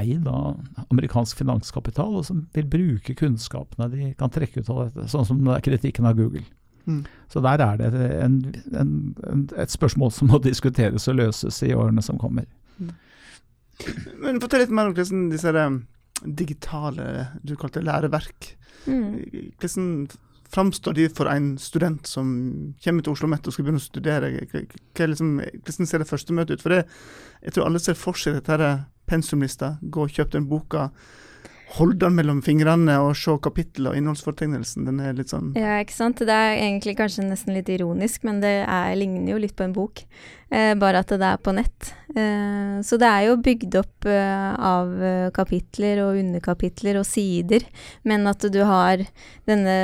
eid 0.00 0.28
av 0.28 0.60
amerikansk 0.88 1.42
finanskapital, 1.42 2.14
og 2.20 2.24
som 2.28 2.46
vil 2.56 2.68
bruke 2.70 3.16
kunnskapene 3.18 3.90
de 3.92 4.14
kan 4.18 4.32
trekke 4.32 4.62
ut 4.62 4.72
av 4.72 4.86
dette, 4.86 5.08
sånn 5.12 5.28
som 5.28 5.52
kritikken 5.64 6.08
av 6.08 6.16
Google. 6.20 6.46
Mm. 6.86 7.02
Så 7.28 7.42
der 7.44 7.60
er 7.60 7.80
det 7.80 8.06
en, 8.24 8.38
en, 8.72 8.92
en, 9.28 9.44
et 9.60 9.72
spørsmål 9.72 10.12
som 10.16 10.30
må 10.32 10.40
diskuteres 10.42 11.08
og 11.10 11.20
løses 11.20 11.60
i 11.66 11.74
årene 11.76 12.02
som 12.04 12.18
kommer. 12.20 12.48
Mm. 12.78 12.94
Men 14.20 14.40
fortell 14.42 14.64
litt 14.64 14.74
mer 14.74 14.90
om 14.90 14.96
hvordan 14.96 15.28
disse 15.32 15.52
digitale 16.20 17.06
du 17.46 17.54
kalte 17.56 17.80
læreverk 17.80 18.50
mm. 18.84 19.54
Hvordan 19.60 19.86
framstår 20.50 20.96
de 20.98 21.06
for 21.14 21.30
en 21.30 21.52
student 21.62 22.06
som 22.10 22.30
kommer 22.82 23.04
til 23.04 23.12
Oslo 23.12 23.28
OsloMet 23.28 23.46
og 23.46 23.54
skal 23.54 23.66
begynne 23.66 23.80
å 23.80 23.84
studere? 23.84 24.30
Liksom, 24.98 25.36
hvordan 25.38 25.90
ser 25.90 26.02
det 26.02 26.10
første 26.10 26.34
møtet 26.34 26.58
ut? 26.58 26.64
For 26.64 26.74
det, 26.74 26.80
jeg 27.44 27.54
tror 27.54 27.68
alle 27.68 27.82
ser 27.82 27.98
for 27.98 28.18
seg 28.18 28.40
dette 28.40 28.70
pensumlista, 29.10 29.76
gå 29.82 30.06
og 30.06 30.14
kjøp 30.14 30.34
den 30.34 30.48
boka 30.50 30.88
holde 31.76 32.00
den 32.02 32.16
mellom 32.18 32.40
fingrene 32.44 32.96
og 33.04 33.12
se 33.18 33.36
kapittelet 33.42 33.92
og 33.92 33.98
innholdsfortegnelsen. 33.98 34.88
Den 34.88 35.00
er 35.04 35.16
litt 35.16 35.32
sånn 35.32 35.52
Ja, 35.58 35.78
ikke 35.82 35.96
sant. 35.96 36.22
Det 36.26 36.34
er 36.34 36.58
egentlig 36.58 36.96
kanskje 36.98 37.28
nesten 37.28 37.54
litt 37.56 37.70
ironisk, 37.72 38.24
men 38.26 38.42
det 38.42 38.54
er, 38.64 38.92
ligner 38.98 39.34
jo 39.34 39.40
litt 39.42 39.56
på 39.58 39.66
en 39.66 39.76
bok. 39.76 40.04
Eh, 40.50 40.74
bare 40.78 41.04
at 41.04 41.12
det 41.14 41.26
er 41.26 41.42
på 41.42 41.54
nett. 41.54 41.92
Eh, 42.10 42.80
så 42.86 42.98
det 42.98 43.06
er 43.06 43.28
jo 43.28 43.40
bygd 43.44 43.76
opp 43.78 44.08
eh, 44.10 44.54
av 44.54 44.90
kapitler 45.36 46.02
og 46.06 46.18
underkapitler 46.20 46.98
og 47.00 47.06
sider, 47.06 47.66
men 48.02 48.26
at 48.30 48.48
du 48.50 48.62
har 48.66 49.04
denne 49.46 49.76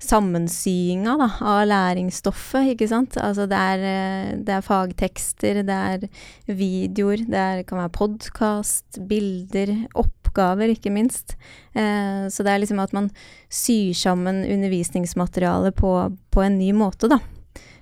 sammensyinga 0.00 1.16
av 1.44 1.64
læringsstoffet, 1.68 2.72
ikke 2.74 2.88
sant. 2.90 3.18
Altså 3.20 3.46
det 3.50 3.58
er, 3.58 4.38
det 4.46 4.54
er 4.56 4.64
fagtekster, 4.64 5.62
det 5.68 5.80
er 5.94 6.06
videoer, 6.46 7.24
det 7.28 7.40
er, 7.40 7.64
kan 7.68 7.82
være 7.82 7.94
podkast, 7.98 9.02
bilder, 9.10 9.74
oppgaver, 10.00 10.72
ikke 10.72 10.92
minst. 10.94 11.36
Eh, 11.74 12.26
så 12.32 12.46
det 12.46 12.54
er 12.54 12.64
liksom 12.64 12.80
at 12.82 12.96
man 12.96 13.10
syr 13.52 13.92
sammen 13.98 14.42
undervisningsmaterialet 14.46 15.76
på, 15.76 15.92
på 16.32 16.46
en 16.46 16.58
ny 16.60 16.72
måte, 16.76 17.10
da. 17.12 17.20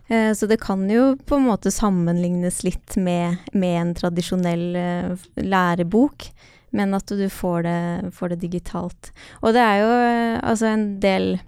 Eh, 0.09 0.33
så 0.35 0.47
det 0.51 0.61
kan 0.61 0.89
jo 0.91 1.13
på 1.27 1.37
en 1.37 1.49
måte 1.49 1.73
sammenlignes 1.73 2.63
litt 2.65 2.97
med, 2.97 3.37
med 3.53 3.81
en 3.83 3.97
tradisjonell 3.97 4.71
eh, 4.77 5.27
lærebok, 5.45 6.31
men 6.71 6.97
at 6.97 7.09
du 7.09 7.29
får 7.33 7.63
det, 7.65 7.81
får 8.17 8.33
det, 8.33 8.41
digitalt. 8.45 9.13
Og 9.43 9.55
det 9.57 9.65
er 9.65 9.83
jo 9.83 9.93
eh, 9.93 10.35
altså 10.43 10.73
en 10.73 10.89
del 11.03 11.35
eh, 11.37 11.45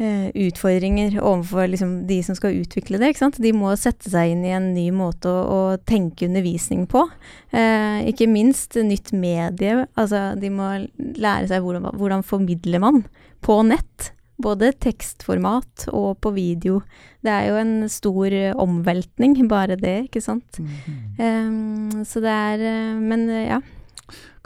utfordringer 0.00 1.18
overfor 1.20 1.68
liksom, 1.68 2.06
de 2.08 2.22
som 2.24 2.36
skal 2.36 2.56
utvikle 2.62 2.98
det. 2.98 3.12
ikke 3.12 3.24
sant? 3.24 3.40
De 3.42 3.52
må 3.54 3.74
sette 3.78 4.10
seg 4.10 4.32
inn 4.32 4.46
i 4.46 4.54
en 4.56 4.70
ny 4.74 4.86
måte 4.94 5.28
å, 5.28 5.42
å 5.42 5.60
tenke 5.88 6.26
undervisning 6.26 6.86
på. 6.90 7.04
Eh, 7.52 8.08
ikke 8.10 8.30
minst 8.30 8.78
nytt 8.80 9.12
medie. 9.12 9.84
Altså, 10.00 10.32
de 10.40 10.50
må 10.52 10.70
lære 10.96 11.50
seg 11.52 11.62
hvordan, 11.64 11.92
hvordan 12.00 12.24
formidler 12.26 12.82
man 12.82 13.04
på 13.44 13.60
nett. 13.68 14.12
Både 14.42 14.72
tekstformat 14.80 15.86
og 15.92 16.16
på 16.24 16.32
video. 16.34 16.80
Det 17.22 17.30
er 17.30 17.52
jo 17.52 17.60
en 17.60 17.76
stor 17.92 18.34
omveltning, 18.64 19.36
bare 19.46 19.76
det, 19.78 20.08
ikke 20.08 20.24
sant. 20.24 20.58
Mm. 20.58 20.72
Um, 21.20 22.02
så 22.08 22.24
det 22.24 22.32
er 22.32 22.98
Men 22.98 23.28
ja 23.28 23.60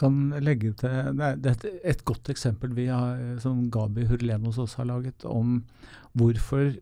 kan 0.00 0.34
legge 0.44 0.72
til 0.76 1.16
Det 1.16 1.50
er 1.50 1.54
et, 1.54 1.64
et 1.94 2.04
godt 2.04 2.28
eksempel 2.32 2.74
har, 2.90 3.38
som 3.42 3.70
Gabi 3.72 4.06
Hurlenos 4.06 4.58
også 4.58 4.82
har 4.82 4.90
laget, 4.92 5.24
om 5.24 5.62
hvorfor 6.12 6.74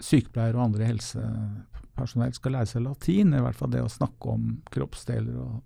sykepleiere 0.00 0.56
og 0.58 0.68
andre 0.68 0.90
helsepersonell 0.92 2.34
skal 2.36 2.54
lære 2.54 2.70
seg 2.70 2.84
latin. 2.84 3.34
I 3.34 3.42
hvert 3.42 3.58
fall 3.58 3.72
det 3.72 3.82
å 3.82 3.90
snakke 3.92 4.36
om 4.36 4.52
kroppsdeler 4.72 5.40
og 5.42 5.58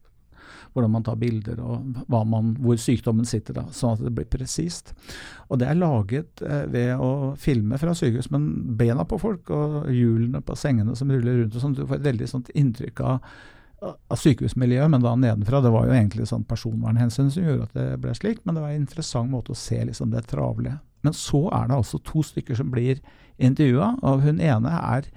hvordan 0.72 0.92
man 0.94 1.04
tar 1.04 1.18
bilder 1.20 1.60
og 1.62 2.02
man, 2.28 2.52
hvor 2.60 2.78
sykdommen 2.80 3.28
sitter, 3.28 3.56
da, 3.56 3.66
sånn 3.74 3.96
at 3.96 4.04
det 4.06 4.12
blir 4.16 4.28
presist. 4.30 4.94
Og 5.48 5.60
Det 5.60 5.68
er 5.68 5.78
laget 5.78 6.42
eh, 6.44 6.64
ved 6.72 7.00
å 7.00 7.34
filme 7.40 7.78
fra 7.80 7.94
sykehus, 7.96 8.30
men 8.32 8.48
bena 8.78 9.04
på 9.08 9.20
folk 9.20 9.52
og 9.54 9.90
hjulene 9.92 10.42
på 10.44 10.56
sengene 10.58 10.96
som 10.98 11.12
ruller 11.12 11.42
rundt. 11.42 11.56
og 11.56 11.64
sånn, 11.64 11.76
Du 11.76 11.84
får 11.86 12.00
et 12.00 12.08
veldig 12.10 12.28
sånt 12.30 12.52
inntrykk 12.54 13.04
av 13.04 13.34
av 13.82 14.20
sykehusmiljøet, 14.20 14.90
men 14.92 15.02
da 15.02 15.14
nedenfra. 15.18 15.60
Det 15.64 15.72
var 15.74 15.88
jo 15.88 15.96
egentlig 15.96 16.28
sånn 16.30 16.46
personvernhensyn 16.48 17.30
som 17.34 17.46
gjorde 17.46 17.68
at 17.68 17.76
det 17.78 18.00
ble 18.02 18.14
slik, 18.16 18.42
men 18.44 18.56
det 18.56 18.64
var 18.64 18.74
en 18.74 18.84
interessant 18.84 19.32
måte 19.32 19.54
å 19.54 19.58
se 19.58 19.80
liksom 19.88 20.12
det 20.14 20.24
travle. 20.30 20.78
Men 21.02 21.16
så 21.18 21.48
er 21.50 21.68
det 21.68 21.78
altså 21.80 21.98
to 22.06 22.22
stykker 22.26 22.58
som 22.58 22.70
blir 22.72 23.02
intervjua, 23.42 23.96
og 24.06 24.22
hun 24.26 24.42
ene 24.42 24.74
er 24.78 25.08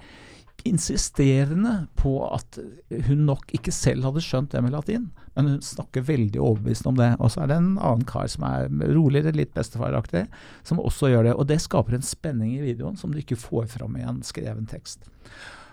insisterende 0.66 1.86
på 1.94 2.16
at 2.26 2.58
hun 3.06 3.26
nok 3.28 3.52
ikke 3.54 3.70
selv 3.74 4.08
hadde 4.08 4.22
skjønt 4.24 4.50
det 4.54 4.62
med 4.64 4.74
latin, 4.74 5.10
men 5.36 5.50
hun 5.52 5.60
snakker 5.62 6.06
veldig 6.08 6.40
overbevist 6.42 6.88
om 6.90 6.96
det. 6.98 7.12
Og 7.20 7.30
så 7.32 7.44
er 7.44 7.52
det 7.52 7.58
en 7.60 7.76
annen 7.76 8.06
kar 8.08 8.26
som 8.32 8.46
er 8.48 8.70
roligere, 8.96 9.34
litt 9.36 9.52
bestefaraktig, 9.54 10.24
som 10.66 10.80
også 10.82 11.12
gjør 11.12 11.28
det. 11.28 11.36
Og 11.36 11.46
det 11.50 11.60
skaper 11.62 11.98
en 11.98 12.06
spenning 12.06 12.56
i 12.56 12.64
videoen 12.64 12.96
som 12.98 13.12
du 13.12 13.20
ikke 13.20 13.38
får 13.38 13.68
fram 13.76 13.98
i 14.00 14.06
en 14.08 14.22
skreven 14.26 14.66
tekst. 14.70 15.06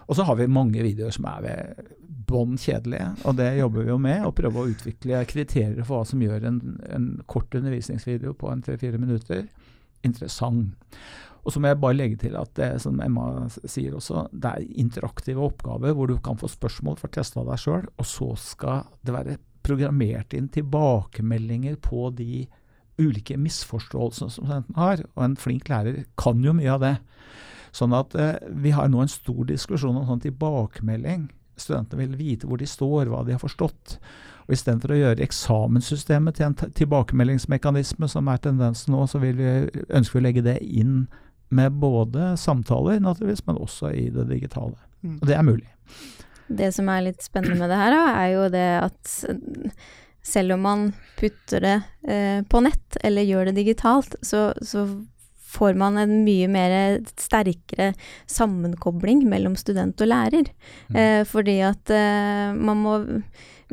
Og 0.08 0.18
så 0.18 0.26
har 0.28 0.40
vi 0.40 0.50
mange 0.52 0.84
videoer 0.84 1.14
som 1.16 1.28
er 1.32 1.44
ved 1.46 1.92
bånn 2.28 2.56
kjedelige, 2.60 3.10
og 3.28 3.38
det 3.38 3.50
jobber 3.60 3.84
vi 3.84 3.92
jo 3.92 4.00
med. 4.02 4.24
Å 4.26 4.36
prøve 4.36 4.62
å 4.62 4.72
utvikle 4.72 5.26
kriterier 5.30 5.84
for 5.84 6.00
hva 6.00 6.08
som 6.08 6.24
gjør 6.24 6.48
en, 6.50 6.62
en 6.90 7.10
kort 7.30 7.54
undervisningsvideo 7.56 8.34
på 8.40 8.50
en 8.52 8.64
tre-fire 8.66 9.00
minutter 9.02 9.46
interessant. 10.04 10.74
Og 11.44 11.52
så 11.52 11.60
må 11.60 11.70
jeg 11.70 11.80
bare 11.84 11.98
legge 11.98 12.20
til 12.22 12.38
at 12.40 12.54
det 12.56 12.70
som 12.84 13.00
Emma 13.04 13.50
sier 13.52 13.96
også, 13.98 14.28
det 14.32 14.52
er 14.52 14.68
interaktive 14.80 15.44
oppgaver 15.44 15.96
hvor 15.96 16.08
du 16.08 16.16
kan 16.24 16.40
få 16.40 16.48
spørsmål 16.52 17.00
for 17.00 17.12
å 17.12 17.16
teste 17.18 17.44
deg 17.44 17.60
sjøl, 17.60 17.88
og 18.00 18.08
så 18.08 18.30
skal 18.40 18.86
det 19.04 19.16
være 19.16 19.40
programmert 19.64 20.36
inn 20.36 20.50
tilbakemeldinger 20.52 21.78
på 21.84 22.10
de 22.16 22.46
ulike 23.00 23.36
misforståelsene 23.40 24.32
som 24.32 24.46
studenten 24.46 24.80
har. 24.80 25.04
Og 25.16 25.26
en 25.28 25.38
flink 25.40 25.72
lærer 25.72 26.04
kan 26.20 26.44
jo 26.44 26.56
mye 26.56 26.72
av 26.72 26.84
det. 26.84 26.96
Sånn 27.74 27.96
at 27.98 28.14
eh, 28.16 28.36
vi 28.54 28.74
har 28.76 28.92
nå 28.92 29.02
en 29.02 29.12
stor 29.12 29.48
diskusjon 29.50 29.98
om 29.98 30.06
sånn 30.08 30.22
tilbakemelding. 30.24 31.28
Studentene 31.58 32.06
vil 32.06 32.20
vite 32.20 32.50
hvor 32.50 32.62
de 32.62 32.70
står, 32.70 33.10
hva 33.10 33.24
de 33.26 33.36
har 33.36 33.42
forstått. 33.42 33.98
Og 34.46 34.56
Istedenfor 34.56 34.94
å 34.94 35.00
gjøre 35.00 35.24
eksamenssystemet 35.26 36.38
til 36.38 36.50
en 36.50 36.74
tilbakemeldingsmekanisme, 36.80 38.10
som 38.12 38.30
er 38.30 38.42
tendensen 38.44 38.94
nå, 38.94 39.06
så 39.10 39.22
vil 39.24 39.38
vi, 39.40 39.52
ønsker 39.90 40.20
vi 40.20 40.22
å 40.22 40.26
legge 40.28 40.46
det 40.46 40.58
inn 40.62 41.06
med 41.54 41.78
både 41.82 42.34
samtaler, 42.42 43.00
naturligvis, 43.02 43.46
men 43.48 43.62
også 43.62 43.94
i 43.94 44.08
det 44.14 44.28
digitale. 44.32 44.78
Mm. 45.06 45.18
Og 45.20 45.28
det 45.30 45.38
er 45.38 45.48
mulig. 45.48 45.70
Det 46.54 46.70
som 46.76 46.90
er 46.92 47.06
litt 47.08 47.24
spennende 47.24 47.60
med 47.62 47.72
det 47.72 47.80
her, 47.80 47.98
er 48.14 48.30
jo 48.34 48.48
det 48.54 48.70
at 48.82 49.14
selv 50.24 50.56
om 50.56 50.64
man 50.66 50.86
putter 51.20 51.64
det 51.64 51.76
eh, 52.08 52.42
på 52.50 52.62
nett, 52.64 52.98
eller 53.04 53.28
gjør 53.28 53.50
det 53.50 53.58
digitalt, 53.60 54.16
så, 54.22 54.52
så 54.62 54.86
får 55.54 55.78
man 55.80 55.98
en 56.02 56.20
mye 56.26 56.50
mer 56.52 56.76
sterkere 57.20 57.94
sammenkobling 58.30 59.26
mellom 59.30 59.58
student 59.60 60.02
og 60.02 60.10
lærer. 60.10 60.50
Mm. 60.90 61.00
Eh, 61.00 61.24
fordi 61.30 61.60
at 61.66 61.94
eh, 61.94 62.54
man 62.58 62.82
må 62.82 63.00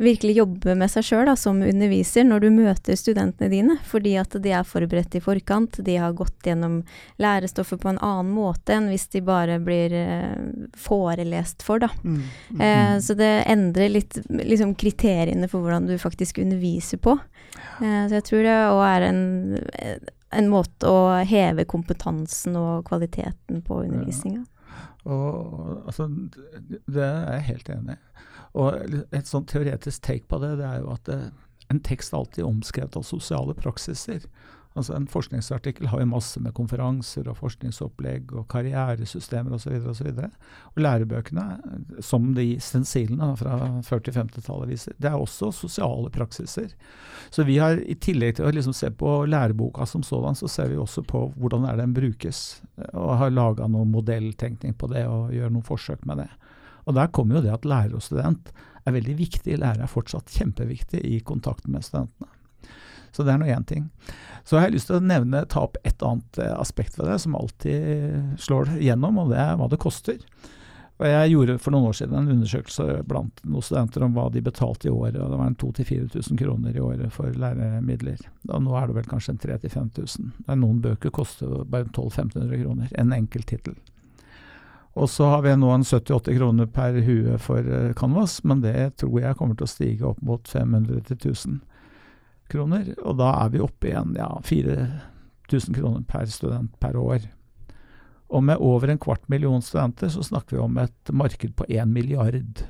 virkelig 0.01 0.33
jobbe 0.39 0.75
med 0.75 0.89
seg 0.91 1.05
sjøl 1.05 1.29
som 1.37 1.59
underviser 1.61 2.25
når 2.25 2.45
du 2.45 2.47
møter 2.55 2.97
studentene 2.97 3.49
dine. 3.51 3.77
Fordi 3.85 4.15
at 4.21 4.35
de 4.43 4.53
er 4.55 4.67
forberedt 4.67 5.17
i 5.17 5.23
forkant, 5.23 5.81
de 5.85 5.97
har 6.01 6.15
gått 6.17 6.47
gjennom 6.47 6.81
lærestoffet 7.21 7.81
på 7.81 7.91
en 7.91 8.01
annen 8.01 8.31
måte 8.33 8.75
enn 8.77 8.89
hvis 8.91 9.07
de 9.13 9.23
bare 9.25 9.59
blir 9.63 9.93
eh, 9.95 10.37
forelest 10.77 11.65
for, 11.65 11.83
da. 11.83 11.91
Mm. 12.03 12.21
Mm. 12.49 12.63
Eh, 12.67 12.95
så 13.05 13.17
det 13.19 13.33
endrer 13.51 13.93
litt 13.93 14.17
liksom, 14.29 14.73
kriteriene 14.79 15.49
for 15.51 15.63
hvordan 15.63 15.89
du 15.89 15.97
faktisk 16.01 16.41
underviser 16.41 17.01
på. 17.01 17.17
Eh, 17.83 18.01
så 18.07 18.17
jeg 18.17 18.27
tror 18.29 18.47
det 18.47 18.57
òg 18.71 18.83
er 18.87 19.07
en 19.11 19.21
en 20.31 20.49
måte 20.51 20.89
å 20.89 21.11
heve 21.27 21.65
kompetansen 21.69 22.55
og 22.59 22.85
kvaliteten 22.87 23.61
på 23.67 23.83
undervisninga. 23.85 24.43
Ja. 24.43 24.47
Og 25.11 25.81
altså, 25.89 26.05
Det 26.69 27.03
er 27.03 27.33
jeg 27.33 27.47
helt 27.47 27.69
enig 27.69 27.95
i. 27.95 28.25
Og 28.61 29.05
Et 29.15 29.27
sånn 29.27 29.47
teoretisk 29.47 30.03
take 30.03 30.27
på 30.29 30.39
det, 30.43 30.57
det 30.59 30.67
er 30.67 30.83
jo 30.83 30.91
at 30.93 31.05
det, 31.09 31.31
en 31.71 31.79
tekst 31.79 32.13
alltid 32.13 32.43
omskrevet 32.45 32.97
av 32.99 33.05
sosiale 33.07 33.55
praksiser. 33.55 34.25
Altså 34.71 34.95
En 34.95 35.07
forskningsartikkel 35.11 35.89
har 35.91 35.99
jo 35.99 36.07
masse 36.07 36.39
med 36.39 36.53
konferanser 36.55 37.27
og 37.27 37.35
forskningsopplegg 37.41 38.31
og 38.39 38.45
karrieresystemer 38.51 39.57
osv. 39.57 39.73
Og, 39.81 39.97
så 39.97 40.07
og, 40.07 40.21
og 40.71 40.79
lærebøkene, 40.85 41.45
som 41.99 42.29
de 42.37 42.53
stensilene 42.63 43.33
fra 43.39 43.57
40-50-tallet 43.83 44.71
viser, 44.71 44.95
det 44.95 45.11
er 45.11 45.19
også 45.19 45.51
sosiale 45.55 46.11
praksiser. 46.13 46.71
Så 47.29 47.43
vi 47.47 47.59
har 47.59 47.83
i 47.83 47.97
tillegg 47.99 48.37
til 48.39 48.47
å 48.47 48.55
liksom 48.55 48.75
se 48.77 48.93
på 48.95 49.25
læreboka 49.27 49.85
som 49.89 50.07
sådan, 50.07 50.39
så 50.39 50.47
ser 50.47 50.71
vi 50.71 50.79
også 50.79 51.03
på 51.03 51.27
hvordan 51.35 51.67
er 51.67 51.81
den 51.81 51.95
brukes. 51.97 52.61
Og 52.93 53.17
har 53.19 53.35
laga 53.35 53.67
noe 53.67 53.89
modelltenkning 53.91 54.77
på 54.79 54.87
det 54.93 55.03
og 55.11 55.35
gjør 55.35 55.51
noen 55.51 55.67
forsøk 55.67 56.07
med 56.07 56.23
det. 56.23 56.31
Og 56.87 56.95
der 56.95 57.11
kommer 57.11 57.37
jo 57.37 57.45
det 57.45 57.57
at 57.59 57.67
lærer 57.67 57.99
og 57.99 58.05
student 58.07 58.53
er 58.87 58.95
veldig 58.95 59.17
viktig. 59.19 59.59
Lærer 59.59 59.83
er 59.83 59.91
fortsatt 59.91 60.31
kjempeviktig 60.31 61.03
i 61.11 61.19
kontakten 61.27 61.75
med 61.75 61.83
studentene. 61.85 62.31
Så 63.11 63.25
det 63.27 63.33
er 63.33 63.41
nå 63.41 63.49
én 63.51 63.67
ting. 63.67 63.89
Så 64.43 64.57
jeg 64.57 64.67
har 64.67 64.73
lyst 64.73 64.89
til 64.89 64.97
å 64.97 65.03
nevne, 65.03 65.43
ta 65.51 65.65
opp 65.67 65.77
et 65.83 66.01
annet 66.05 66.41
eh, 66.41 66.55
aspekt 66.55 66.97
ved 66.99 67.11
det, 67.11 67.19
som 67.23 67.37
alltid 67.37 68.39
slår 68.41 68.77
gjennom, 68.81 69.19
og 69.21 69.33
det 69.33 69.39
er 69.43 69.59
hva 69.59 69.69
det 69.71 69.81
koster. 69.81 70.19
Og 71.01 71.07
Jeg 71.09 71.31
gjorde 71.31 71.57
for 71.57 71.73
noen 71.73 71.87
år 71.89 71.95
siden 71.97 72.17
en 72.17 72.29
undersøkelse 72.29 72.99
blant 73.09 73.39
noen 73.41 73.65
studenter 73.65 74.03
om 74.05 74.11
hva 74.13 74.27
de 74.29 74.43
betalte 74.45 74.85
i 74.85 74.91
året. 74.93 75.17
og 75.17 75.31
Det 75.31 75.39
var 75.39 75.55
2000-4000 75.63 76.37
kroner 76.37 76.75
i 76.77 76.83
året 76.83 77.13
for 77.15 77.33
læremidler. 77.33 78.21
Og 78.51 78.61
nå 78.61 78.75
er 78.77 78.85
det 78.85 78.97
vel 78.99 79.09
kanskje 79.09 79.33
3000-5000. 79.41 80.29
Noen 80.53 80.83
bøker 80.83 81.09
koster 81.09 81.63
bare 81.65 81.89
1200-1500 81.89 82.61
kroner. 82.61 82.93
En 83.01 83.15
enkelt 83.17 83.49
tittel. 83.49 83.79
Og 84.93 85.09
så 85.09 85.25
har 85.31 85.41
vi 85.41 85.55
nå 85.57 85.71
en 85.73 85.87
70-80 85.87 86.37
kroner 86.37 86.69
per 86.69 87.01
hue 87.07 87.37
for 87.41 87.65
eh, 87.65 87.93
Canvas, 87.97 88.43
men 88.43 88.61
det 88.61 88.99
tror 89.01 89.21
jeg 89.23 89.39
kommer 89.39 89.57
til 89.57 89.65
å 89.65 89.73
stige 89.73 90.09
opp 90.11 90.21
mot 90.21 90.45
500-1000 90.53 91.61
kroner, 92.51 92.91
og 93.01 93.17
da 93.21 93.31
er 93.43 93.53
vi 93.53 93.63
oppe 93.63 93.91
igjen 93.91 94.15
ja, 94.19 94.29
4000 94.45 95.77
kroner 95.77 96.03
per 96.09 96.29
student 96.31 96.75
per 96.79 96.97
år. 96.99 97.25
Og 98.31 98.43
med 98.47 98.61
over 98.63 98.91
en 98.91 98.99
kvart 99.01 99.25
million 99.31 99.63
studenter 99.63 100.11
så 100.11 100.23
snakker 100.23 100.55
vi 100.55 100.61
om 100.63 100.77
et 100.79 101.11
marked 101.11 101.55
på 101.55 101.67
én 101.67 101.91
milliard. 101.91 102.63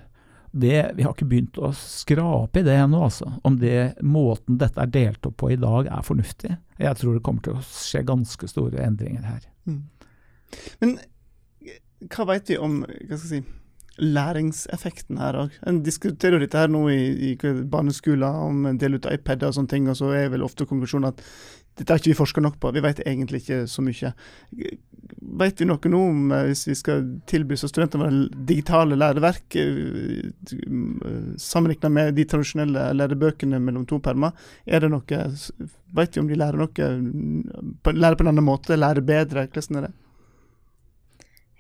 Det, 0.51 0.91
vi 0.95 1.05
har 1.05 1.13
ikke 1.13 1.29
begynt 1.29 1.59
å 1.61 1.69
skrape 1.77 2.59
i 2.59 2.65
det 2.65 2.73
ennå, 2.75 3.03
altså. 3.05 3.29
Om 3.47 3.59
det 3.61 4.01
måten 4.01 4.57
dette 4.59 4.81
er 4.83 4.89
delt 4.91 5.29
opp 5.29 5.37
på 5.39 5.53
i 5.53 5.59
dag 5.61 5.87
er 5.87 6.03
fornuftig. 6.03 6.55
Jeg 6.81 6.97
tror 6.99 7.15
det 7.15 7.23
kommer 7.23 7.45
til 7.45 7.59
å 7.59 7.63
skje 7.63 8.01
ganske 8.09 8.49
store 8.51 8.81
endringer 8.83 9.27
her. 9.29 9.45
Mm. 9.69 9.83
Men 10.81 10.97
hva 12.11 12.25
vet 12.33 12.49
vi 12.49 12.57
om 12.57 12.81
hva 12.83 13.17
skal 13.19 13.37
jeg 13.37 13.43
si, 13.43 13.43
læringseffekten 13.99 15.19
her 15.19 15.37
òg. 15.45 15.55
En 15.67 15.81
diskuterer 15.83 16.37
jo 16.37 16.45
dette 16.45 16.59
her 16.59 16.71
nå 16.71 16.85
i, 16.93 17.31
i 17.31 17.53
barneskolen 17.71 18.23
om 18.23 18.69
en 18.69 18.79
del 18.79 18.95
ut 18.97 19.09
iPader 19.09 19.51
og 19.51 19.57
sånne 19.57 19.73
ting, 19.73 19.89
og 19.91 19.97
så 19.99 20.13
er 20.15 20.31
vel 20.31 20.45
ofte 20.45 20.67
konklusjonen 20.69 21.11
at 21.11 21.23
dette 21.79 21.93
har 21.93 22.01
ikke 22.01 22.11
vi 22.11 22.19
forska 22.19 22.41
nok 22.43 22.57
på, 22.59 22.71
vi 22.75 22.83
vet 22.83 22.99
egentlig 23.05 23.41
ikke 23.41 23.61
så 23.71 23.83
mye. 23.83 24.11
Vet 25.41 25.61
vi 25.61 25.67
noe 25.69 25.91
nå 25.91 26.01
om 26.09 26.33
eh, 26.35 26.49
hvis 26.49 26.65
vi 26.67 26.75
skal 26.77 27.05
tilby 27.29 27.55
studentene 27.59 28.27
digitale 28.47 28.97
læreverk 28.99 29.55
eh, 29.59 30.27
sammenlignet 31.39 31.95
med 31.95 32.13
de 32.19 32.27
tradisjonelle 32.27 32.89
lærebøkene 32.97 33.59
mellom 33.63 33.87
to 33.87 34.01
permer? 34.03 34.35
Er 34.65 34.83
det 34.83 34.91
noe, 34.91 35.23
Vet 35.91 36.15
vi 36.15 36.21
om 36.21 36.29
de 36.29 36.39
lærer 36.39 36.59
noe, 36.59 36.91
lærer 37.91 38.19
på 38.19 38.23
en 38.23 38.31
annen 38.31 38.47
måte, 38.47 38.77
lærer 38.79 39.03
bedre? 39.03 39.47
Hvordan 39.47 39.79
er 39.79 39.87
det? 39.87 39.95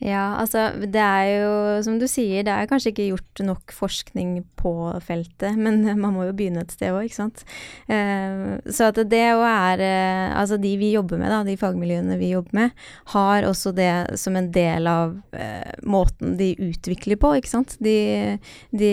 Ja, 0.01 0.39
altså 0.41 0.63
det 0.81 0.97
er 0.97 1.27
jo 1.29 1.49
som 1.85 1.99
du 2.01 2.07
sier, 2.09 2.41
det 2.41 2.49
er 2.49 2.69
kanskje 2.69 2.89
ikke 2.89 3.11
gjort 3.11 3.41
nok 3.45 3.73
forskning 3.75 4.39
på 4.57 4.73
feltet, 5.05 5.53
men 5.61 5.83
man 6.01 6.15
må 6.15 6.25
jo 6.25 6.33
begynne 6.37 6.63
et 6.65 6.73
sted 6.73 6.89
òg, 6.89 7.05
ikke 7.05 7.19
sant. 7.19 7.43
Eh, 7.85 8.57
så 8.65 8.89
at 8.89 8.97
det 9.11 9.23
òg 9.35 9.45
er 9.45 9.83
eh, 9.85 10.29
Altså 10.41 10.57
de 10.61 10.71
vi 10.79 10.93
jobber 10.95 11.19
med, 11.21 11.29
da, 11.29 11.43
de 11.45 11.53
fagmiljøene 11.59 12.17
vi 12.17 12.31
jobber 12.31 12.57
med, 12.57 12.81
har 13.13 13.45
også 13.45 13.73
det 13.77 13.91
som 14.17 14.37
en 14.39 14.49
del 14.53 14.89
av 14.89 15.13
eh, 15.37 15.69
måten 15.85 16.33
de 16.39 16.49
utvikler 16.71 17.19
på, 17.21 17.35
ikke 17.37 17.51
sant. 17.51 17.77
De, 17.83 18.39
de 18.73 18.91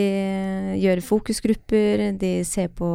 gjør 0.83 1.03
fokusgrupper, 1.09 2.05
de 2.21 2.33
ser 2.45 2.69
på 2.77 2.91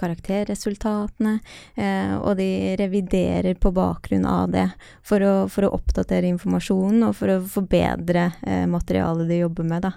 karakterresultatene, 0.00 1.36
eh, 1.76 2.16
og 2.16 2.38
de 2.40 2.48
reviderer 2.80 3.60
på 3.60 3.74
bakgrunn 3.76 4.24
av 4.28 4.56
det 4.56 4.68
for 5.04 5.20
å, 5.20 5.34
for 5.52 5.68
å 5.68 5.74
oppdatere 5.76 6.32
informasjonen 6.32 7.10
og 7.10 7.16
for 7.18 7.36
å 7.36 7.57
forbedre 7.58 8.30
eh, 8.46 8.66
materialet 8.70 9.30
de 9.30 9.42
jobber 9.44 9.68
med, 9.68 9.88
da. 9.88 9.94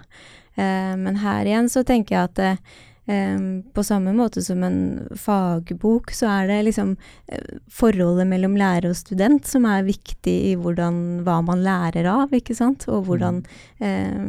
Eh, 0.54 0.94
men 1.00 1.20
her 1.22 1.48
igjen 1.48 1.70
så 1.72 1.84
tenker 1.86 2.16
jeg 2.16 2.30
at 2.30 2.42
eh, 2.46 3.36
på 3.74 3.84
samme 3.84 4.12
måte 4.14 4.42
som 4.44 4.62
en 4.66 4.80
fagbok, 5.18 6.12
så 6.14 6.28
er 6.30 6.50
det 6.50 6.58
liksom 6.68 6.94
eh, 7.26 7.56
forholdet 7.72 8.28
mellom 8.30 8.56
lærer 8.58 8.92
og 8.92 8.98
student 8.98 9.48
som 9.48 9.66
er 9.66 9.86
viktig 9.88 10.34
i 10.52 10.54
hvordan, 10.60 11.22
hva 11.26 11.40
man 11.46 11.64
lærer 11.64 12.08
av, 12.10 12.34
ikke 12.36 12.56
sant, 12.58 12.86
og 12.88 13.08
hvordan 13.08 13.42
eh, 13.82 14.20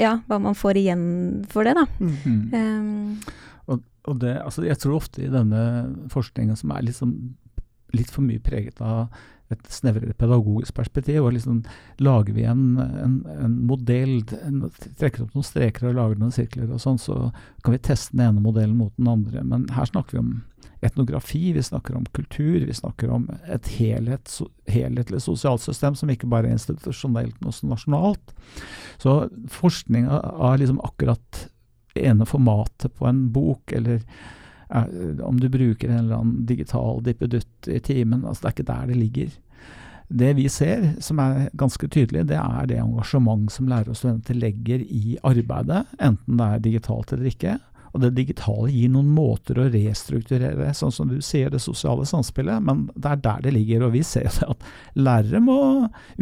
Ja, 0.00 0.18
hva 0.26 0.38
man 0.40 0.56
får 0.56 0.80
igjen 0.80 1.04
for 1.52 1.68
det, 1.68 1.74
da. 1.76 1.84
Mm. 2.00 2.38
Um, 2.54 3.18
og, 3.68 3.82
og 4.08 4.22
det, 4.22 4.38
altså 4.40 4.64
jeg 4.64 4.80
tror 4.80 4.96
ofte 4.96 5.26
i 5.26 5.32
denne 5.32 5.60
forskningen 6.08 6.56
som 6.56 6.72
er 6.72 6.86
liksom 6.88 7.12
litt 7.96 8.10
for 8.12 8.24
mye 8.24 8.40
preget 8.44 8.80
av 8.84 9.12
et 9.52 9.70
snevrere 9.72 10.16
pedagogisk 10.18 10.76
perspektiv. 10.76 11.22
og 11.24 11.32
liksom 11.36 11.62
Lager 12.04 12.36
vi 12.36 12.44
en, 12.48 12.78
en, 12.78 13.16
en 13.32 13.56
modell, 13.68 14.20
en, 14.44 14.66
trekker 15.00 15.24
opp 15.24 15.34
noen 15.36 15.46
streker 15.46 15.88
og 15.88 15.96
lager 15.98 16.20
noen 16.20 16.34
sirkler 16.34 16.68
og 16.70 16.82
sånn, 16.82 17.00
så 17.00 17.30
kan 17.64 17.76
vi 17.76 17.82
teste 17.88 18.16
den 18.16 18.26
ene 18.26 18.44
modellen 18.44 18.76
mot 18.78 18.94
den 18.96 19.10
andre. 19.10 19.44
Men 19.46 19.68
her 19.74 19.88
snakker 19.88 20.18
vi 20.18 20.24
om 20.24 20.32
etnografi, 20.84 21.52
vi 21.56 21.62
snakker 21.62 21.96
om 21.98 22.06
kultur, 22.14 22.60
vi 22.66 22.74
snakker 22.74 23.10
om 23.10 23.26
et 23.50 23.66
helhet, 23.80 24.28
so, 24.30 24.46
helhetlig 24.70 25.20
sosialt 25.24 25.64
system 25.64 25.96
som 25.98 26.10
ikke 26.12 26.28
bare 26.30 26.50
er 26.50 26.58
institusjonelt, 26.58 27.34
men 27.40 27.50
også 27.50 27.70
nasjonalt. 27.70 28.34
Så 29.02 29.20
forskning 29.50 30.06
av 30.10 30.58
liksom 30.60 30.78
akkurat 30.86 31.48
ene 31.98 32.26
formatet 32.28 32.94
på 32.94 33.08
en 33.08 33.24
bok, 33.34 33.72
eller 33.74 34.04
om 34.68 35.38
du 35.40 35.48
bruker 35.48 35.88
en 35.88 36.04
eller 36.04 36.20
annen 36.20 36.46
digital 36.48 37.02
dippedutt 37.06 37.68
i 37.70 37.78
timen. 37.80 38.24
Altså 38.24 38.44
det 38.44 38.48
er 38.50 38.56
ikke 38.56 38.72
der 38.72 38.90
det 38.90 38.98
ligger. 38.98 39.36
Det 40.08 40.30
vi 40.38 40.46
ser, 40.48 40.86
som 41.04 41.20
er 41.20 41.50
ganske 41.60 41.88
tydelig, 41.92 42.24
det 42.30 42.38
er 42.40 42.68
det 42.68 42.78
engasjement 42.80 43.50
som 43.52 43.68
lærere 43.68 43.92
og 43.92 43.98
studenter 43.98 44.38
legger 44.40 44.80
i 44.80 45.18
arbeidet, 45.20 45.82
enten 46.00 46.40
det 46.40 46.46
er 46.46 46.62
digitalt 46.64 47.12
eller 47.12 47.28
ikke. 47.28 47.58
Og 47.94 48.02
det 48.02 48.12
digitale 48.16 48.70
gir 48.72 48.90
noen 48.92 49.08
måter 49.14 49.58
å 49.58 49.68
restrukturere, 49.72 50.70
sånn 50.76 50.94
som 50.94 51.08
du 51.10 51.18
sier, 51.24 51.50
det 51.52 51.60
sosiale 51.62 52.04
samspillet, 52.08 52.62
men 52.64 52.86
det 52.94 53.12
er 53.14 53.22
der 53.24 53.44
det 53.46 53.54
ligger. 53.56 53.86
Og 53.86 53.94
vi 53.96 54.02
ser 54.06 54.28
jo 54.28 54.52
at 54.52 54.66
lærere 54.98 55.40
må 55.44 55.58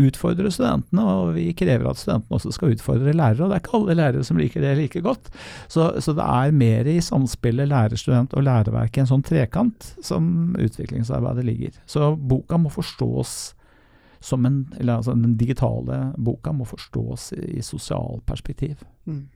utfordre 0.07 0.53
studentene, 0.55 1.05
og 1.05 1.35
vi 1.37 1.49
krever 1.59 1.91
at 1.91 2.01
studentene 2.03 2.39
også 2.39 2.55
skal 2.55 2.77
utfordre 2.77 3.17
lærere. 3.17 3.45
Og 3.45 3.51
det 3.51 3.59
er 3.59 3.65
ikke 3.65 3.77
alle 3.81 3.99
lærere 3.99 4.25
som 4.27 4.41
liker 4.41 4.65
det 4.65 4.77
like 4.81 5.03
godt. 5.05 5.31
Så, 5.73 5.91
så 6.03 6.15
det 6.17 6.27
er 6.27 6.57
mer 6.57 6.91
i 6.91 6.99
samspillet 7.05 7.71
lærer-student 7.73 8.37
og 8.37 8.47
læreverket, 8.47 9.03
en 9.03 9.13
sånn 9.17 9.27
trekant 9.27 9.93
som 10.05 10.57
utviklingsarbeidet 10.61 11.47
ligger. 11.47 11.79
Så 11.91 12.15
boka 12.17 12.61
må 12.61 12.73
forstås 12.73 13.37
som 14.27 14.47
en, 14.47 14.75
eller 14.79 14.97
altså 14.97 15.15
Den 15.15 15.37
digitale 15.37 16.13
boka 16.17 16.53
må 16.53 16.65
forstås 16.65 17.33
i, 17.37 17.59
i 17.59 17.63
sosialperspektiv. 17.63 18.83
Mm. 19.05 19.27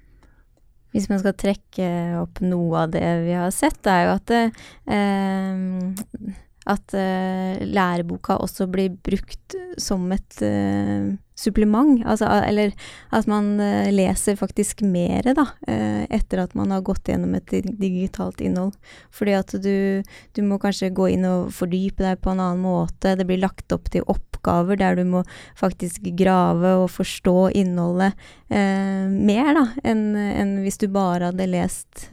Hvis 0.94 1.08
man 1.10 1.20
skal 1.22 1.34
trekke 1.38 1.88
opp 2.20 2.42
noe 2.42 2.84
av 2.84 2.94
det 2.94 3.06
vi 3.24 3.34
har 3.38 3.50
sett, 3.54 3.78
det 3.86 3.92
er 3.94 4.06
jo 4.08 4.14
at 4.18 4.36
eh, 4.36 4.46
at 6.70 6.94
eh, 6.94 7.62
læreboka 7.66 8.36
også 8.44 8.66
blir 8.70 8.92
brukt 9.02 9.56
som 9.80 10.12
et 10.12 10.42
eh, 10.44 11.08
supplement. 11.40 12.02
Altså, 12.04 12.28
eller 12.44 12.74
at 13.16 13.26
man 13.30 13.54
uh, 13.62 13.88
leser 13.88 14.36
faktisk 14.36 14.82
mer, 14.84 15.24
da, 15.36 15.46
etter 16.12 16.42
at 16.42 16.52
man 16.58 16.70
har 16.74 16.82
gått 16.84 17.08
gjennom 17.08 17.32
et 17.38 17.54
digitalt 17.80 18.42
innhold. 18.44 18.74
Fordi 19.14 19.32
at 19.38 19.54
du, 19.64 20.02
du, 20.36 20.42
må 20.44 20.60
kanskje 20.60 20.92
gå 20.92 21.08
inn 21.14 21.24
og 21.24 21.48
fordype 21.56 22.04
deg 22.04 22.20
på 22.20 22.34
en 22.34 22.44
annen 22.44 22.60
måte. 22.66 23.16
Det 23.16 23.24
blir 23.24 23.40
lagt 23.40 23.72
opp 23.72 23.88
til 23.88 24.04
oppgaver 24.40 24.80
der 24.80 24.98
du 24.98 25.04
må 25.04 25.22
faktisk 25.60 26.08
grave 26.18 26.74
og 26.80 26.90
forstå 26.96 27.52
innholdet 27.60 28.16
mer, 28.50 29.52
da, 29.54 29.62
enn 29.86 30.16
en 30.16 30.56
hvis 30.64 30.80
du 30.80 30.88
bare 30.90 31.28
hadde 31.28 31.46
lest 31.46 32.08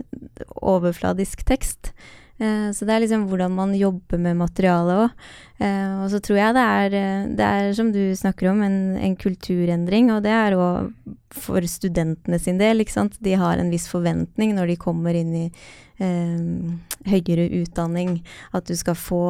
overfladisk 0.61 1.41
tekst. 1.47 1.93
Eh, 2.37 2.69
så 2.73 2.85
det 2.85 2.93
er 2.93 3.03
liksom 3.03 3.25
hvordan 3.31 3.55
man 3.57 3.73
jobber 3.77 4.21
med 4.21 4.37
materialet 4.37 5.07
òg. 5.07 5.29
Eh, 5.57 5.93
og 6.03 6.11
så 6.13 6.21
tror 6.21 6.37
jeg 6.37 6.57
det 6.57 6.65
er, 6.81 6.97
eh, 6.99 7.29
det 7.39 7.47
er 7.47 7.71
som 7.77 7.89
du 7.93 8.01
snakker 8.15 8.51
om, 8.51 8.61
en, 8.65 8.79
en 9.01 9.15
kulturendring. 9.17 10.11
Og 10.13 10.21
det 10.25 10.35
er 10.35 10.57
òg 10.57 10.93
for 11.33 11.65
studentene 11.67 12.39
sin 12.39 12.61
del, 12.61 12.83
ikke 12.83 12.97
sant. 12.99 13.17
De 13.23 13.35
har 13.39 13.59
en 13.59 13.73
viss 13.73 13.87
forventning 13.91 14.55
når 14.57 14.73
de 14.73 14.79
kommer 14.79 15.17
inn 15.17 15.33
i 15.35 15.45
eh, 15.99 17.09
høyere 17.09 17.47
utdanning. 17.61 18.21
At 18.55 18.69
du 18.69 18.75
skal 18.77 18.97
få 18.97 19.23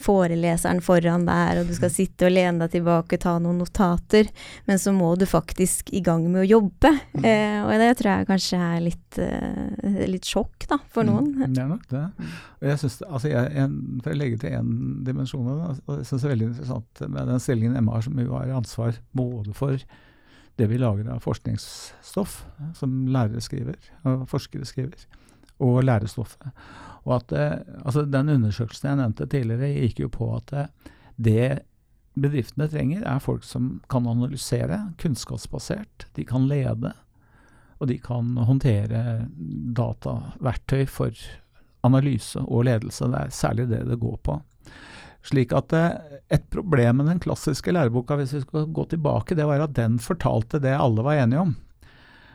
foreleseren 0.00 0.80
foran 0.84 1.26
der, 1.28 1.60
og 1.60 1.68
du 1.68 1.74
skal 1.76 1.92
sitte 1.92 2.28
og 2.28 2.32
lene 2.32 2.64
deg 2.64 2.78
tilbake 2.78 3.18
ta 3.20 3.36
noen 3.42 3.60
notater. 3.60 4.30
Men 4.68 4.80
så 4.80 4.94
må 4.96 5.12
du 5.20 5.26
faktisk 5.28 5.92
i 5.96 6.02
gang 6.04 6.24
med 6.30 6.44
å 6.44 6.48
jobbe. 6.56 6.94
Eh, 7.20 7.60
og 7.62 7.72
det 7.82 7.92
tror 7.98 8.12
jeg 8.12 8.30
kanskje 8.30 8.62
er 8.64 8.84
litt, 8.84 9.20
eh, 9.20 10.06
litt 10.08 10.28
sjokk 10.28 10.68
da, 10.70 10.80
for 10.88 11.04
mm. 11.04 11.10
noen. 11.10 11.30
Mm, 11.36 11.54
det 11.56 11.64
er 11.64 11.70
nok 11.70 11.86
det. 11.92 12.04
Og 12.60 12.70
jeg 12.70 12.82
syns 12.82 13.00
altså 13.06 13.30
jeg, 13.32 13.52
jeg, 13.56 13.76
For 14.04 14.12
å 14.12 14.18
legge 14.20 14.40
til 14.40 14.56
én 14.56 14.72
dimensjon 15.06 15.49
det, 15.56 15.80
og 15.86 15.98
jeg 15.98 16.06
synes 16.08 16.22
det 16.22 16.28
er 16.28 16.34
veldig 16.34 16.48
interessant 16.50 17.02
med 17.08 17.30
den 17.30 17.42
stillingen 17.42 17.76
Emma 17.80 17.96
har, 17.96 18.06
som 18.06 18.20
jo 18.20 18.36
har 18.36 18.52
ansvar 18.56 19.00
både 19.16 19.54
for 19.56 19.82
det 20.60 20.68
vi 20.68 20.78
lager 20.80 21.08
av 21.08 21.22
forskningsstoff, 21.24 22.42
som 22.76 23.06
lærere 23.08 23.40
skriver, 23.40 23.78
og 24.04 24.26
forskere 24.28 24.68
skriver, 24.68 25.06
og 25.60 25.80
lærestoffet. 25.84 26.50
Og 27.08 27.14
at 27.16 27.32
altså 27.80 28.04
Den 28.04 28.28
undersøkelsen 28.28 28.90
jeg 28.90 29.00
nevnte 29.00 29.28
tidligere, 29.30 29.72
gikk 29.86 30.02
jo 30.04 30.10
på 30.12 30.28
at 30.36 30.52
det 31.16 31.62
bedriftene 32.20 32.68
trenger, 32.68 33.04
er 33.06 33.22
folk 33.22 33.44
som 33.46 33.78
kan 33.92 34.08
analysere, 34.10 34.92
kunnskapsbasert. 35.00 36.08
De 36.16 36.26
kan 36.28 36.48
lede, 36.50 36.92
og 37.80 37.88
de 37.88 37.96
kan 38.02 38.36
håndtere 38.36 39.28
dataverktøy 39.76 40.84
for 40.90 41.16
analyse 41.86 42.40
og 42.40 42.66
ledelse. 42.68 43.08
Det 43.08 43.20
er 43.20 43.32
særlig 43.32 43.68
det 43.70 43.84
det 43.88 44.00
går 44.00 44.18
på. 44.26 44.40
Slik 45.26 45.52
at 45.52 45.72
Et 45.74 46.44
problem 46.50 46.96
med 46.96 47.06
den 47.10 47.18
klassiske 47.20 47.72
læreboka, 47.72 48.16
hvis 48.16 48.32
vi 48.34 48.40
skal 48.40 48.70
gå 48.72 48.84
tilbake, 48.88 49.34
det 49.36 49.46
var 49.46 49.60
at 49.60 49.74
den 49.76 49.98
fortalte 49.98 50.60
det 50.62 50.72
alle 50.72 51.04
var 51.04 51.18
enige 51.20 51.40
om. 51.40 51.56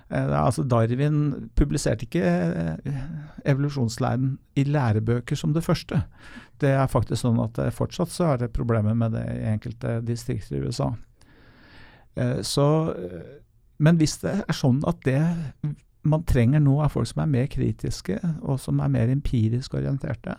Eh, 0.10 0.45
altså 0.45 0.63
Darwin 0.63 1.50
publiserte 1.56 2.06
ikke 2.06 2.21
eh, 2.21 2.98
evolusjonslæren 3.45 4.38
i 4.56 4.63
lærebøker 4.63 5.36
som 5.36 5.54
det 5.54 5.63
første. 5.65 6.04
Det 6.62 6.69
er 6.69 6.91
faktisk 6.91 7.24
sånn 7.24 7.41
at 7.41 7.58
eh, 7.62 7.74
fortsatt 7.74 8.13
så 8.13 8.34
er 8.34 8.43
det 8.43 8.54
problemer 8.54 8.93
med 8.93 9.17
det 9.17 9.26
i 9.34 9.48
enkelte 9.56 10.00
distrikter 10.06 10.60
i 10.60 10.67
USA. 10.67 10.93
Så, 12.48 12.65
men 13.84 13.98
hvis 14.00 14.13
det 14.21 14.32
er 14.45 14.56
sånn 14.56 14.78
at 14.88 15.02
det 15.04 15.19
man 16.08 16.21
trenger 16.24 16.62
nå 16.63 16.78
er 16.80 16.93
folk 16.93 17.10
som 17.10 17.26
er 17.26 17.34
mer 17.34 17.50
kritiske, 17.52 18.15
og 18.39 18.56
som 18.63 18.80
er 18.80 18.93
mer 18.93 19.12
empirisk 19.12 19.76
orienterte, 19.76 20.38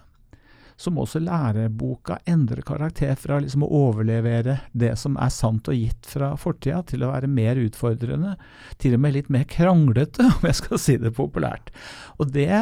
så 0.76 0.90
må 0.92 1.06
også 1.06 1.22
læreboka 1.24 2.18
endre 2.28 2.60
karakter 2.66 3.14
fra 3.16 3.38
liksom 3.40 3.64
å 3.64 3.70
overlevere 3.88 4.58
det 4.76 4.92
som 5.00 5.16
er 5.16 5.30
sant 5.32 5.70
og 5.72 5.76
gitt 5.76 6.08
fra 6.10 6.34
fortida, 6.40 6.82
til 6.84 7.06
å 7.06 7.12
være 7.14 7.30
mer 7.32 7.56
utfordrende, 7.62 8.34
til 8.82 8.96
og 8.98 9.00
med 9.00 9.14
litt 9.16 9.30
mer 9.32 9.46
kranglete, 9.48 10.26
om 10.34 10.44
jeg 10.44 10.58
skal 10.58 10.82
si 10.82 10.98
det 11.00 11.14
populært. 11.16 11.72
Og 12.20 12.28
det 12.32 12.60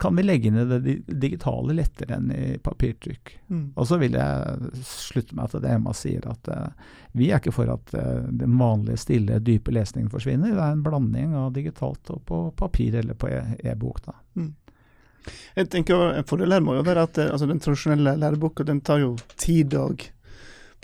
kan 0.00 0.16
vi 0.16 0.24
legge 0.24 0.48
inn 0.48 0.60
i 0.62 0.66
det 0.70 0.80
digitale 1.20 1.76
lettere 1.76 2.16
enn 2.16 2.32
i 2.32 2.46
papirtrykk. 2.64 3.34
Mm. 3.52 3.66
Og 3.76 3.90
så 3.90 3.98
vil 4.00 4.16
jeg 4.16 4.72
slutte 4.88 5.36
meg 5.36 5.52
til 5.52 5.64
det 5.64 5.74
Emma 5.76 5.92
sier, 5.96 6.24
at 6.32 6.48
uh, 6.48 6.96
vi 7.18 7.28
er 7.28 7.42
ikke 7.42 7.54
for 7.54 7.68
at 7.72 7.92
uh, 7.92 8.24
den 8.24 8.56
vanlige, 8.60 9.02
stille, 9.04 9.40
dype 9.44 9.74
lesningen 9.76 10.08
forsvinner. 10.12 10.56
Det 10.56 10.64
er 10.64 10.78
en 10.78 10.86
blanding 10.86 11.36
av 11.36 11.52
digitalt 11.56 12.08
og 12.14 12.24
på 12.28 12.40
papir 12.56 12.96
eller 13.02 13.20
på 13.20 13.28
e-, 13.28 13.44
e-bok. 13.68 14.00
da. 14.08 14.16
Mm. 14.40 14.54
Jeg 15.56 15.70
tenker 15.72 16.14
En 16.18 16.28
fordel 16.28 16.54
her 16.54 16.64
må 16.64 16.76
jo 16.78 16.84
være 16.86 17.04
at 17.08 17.18
eh, 17.18 17.32
altså, 17.32 17.48
den 17.50 17.60
tradisjonelle 17.62 18.16
læreboka 18.20 18.66
den 18.66 18.80
tar 18.84 19.02
jo 19.02 19.14
tid 19.36 19.76
å 19.78 19.90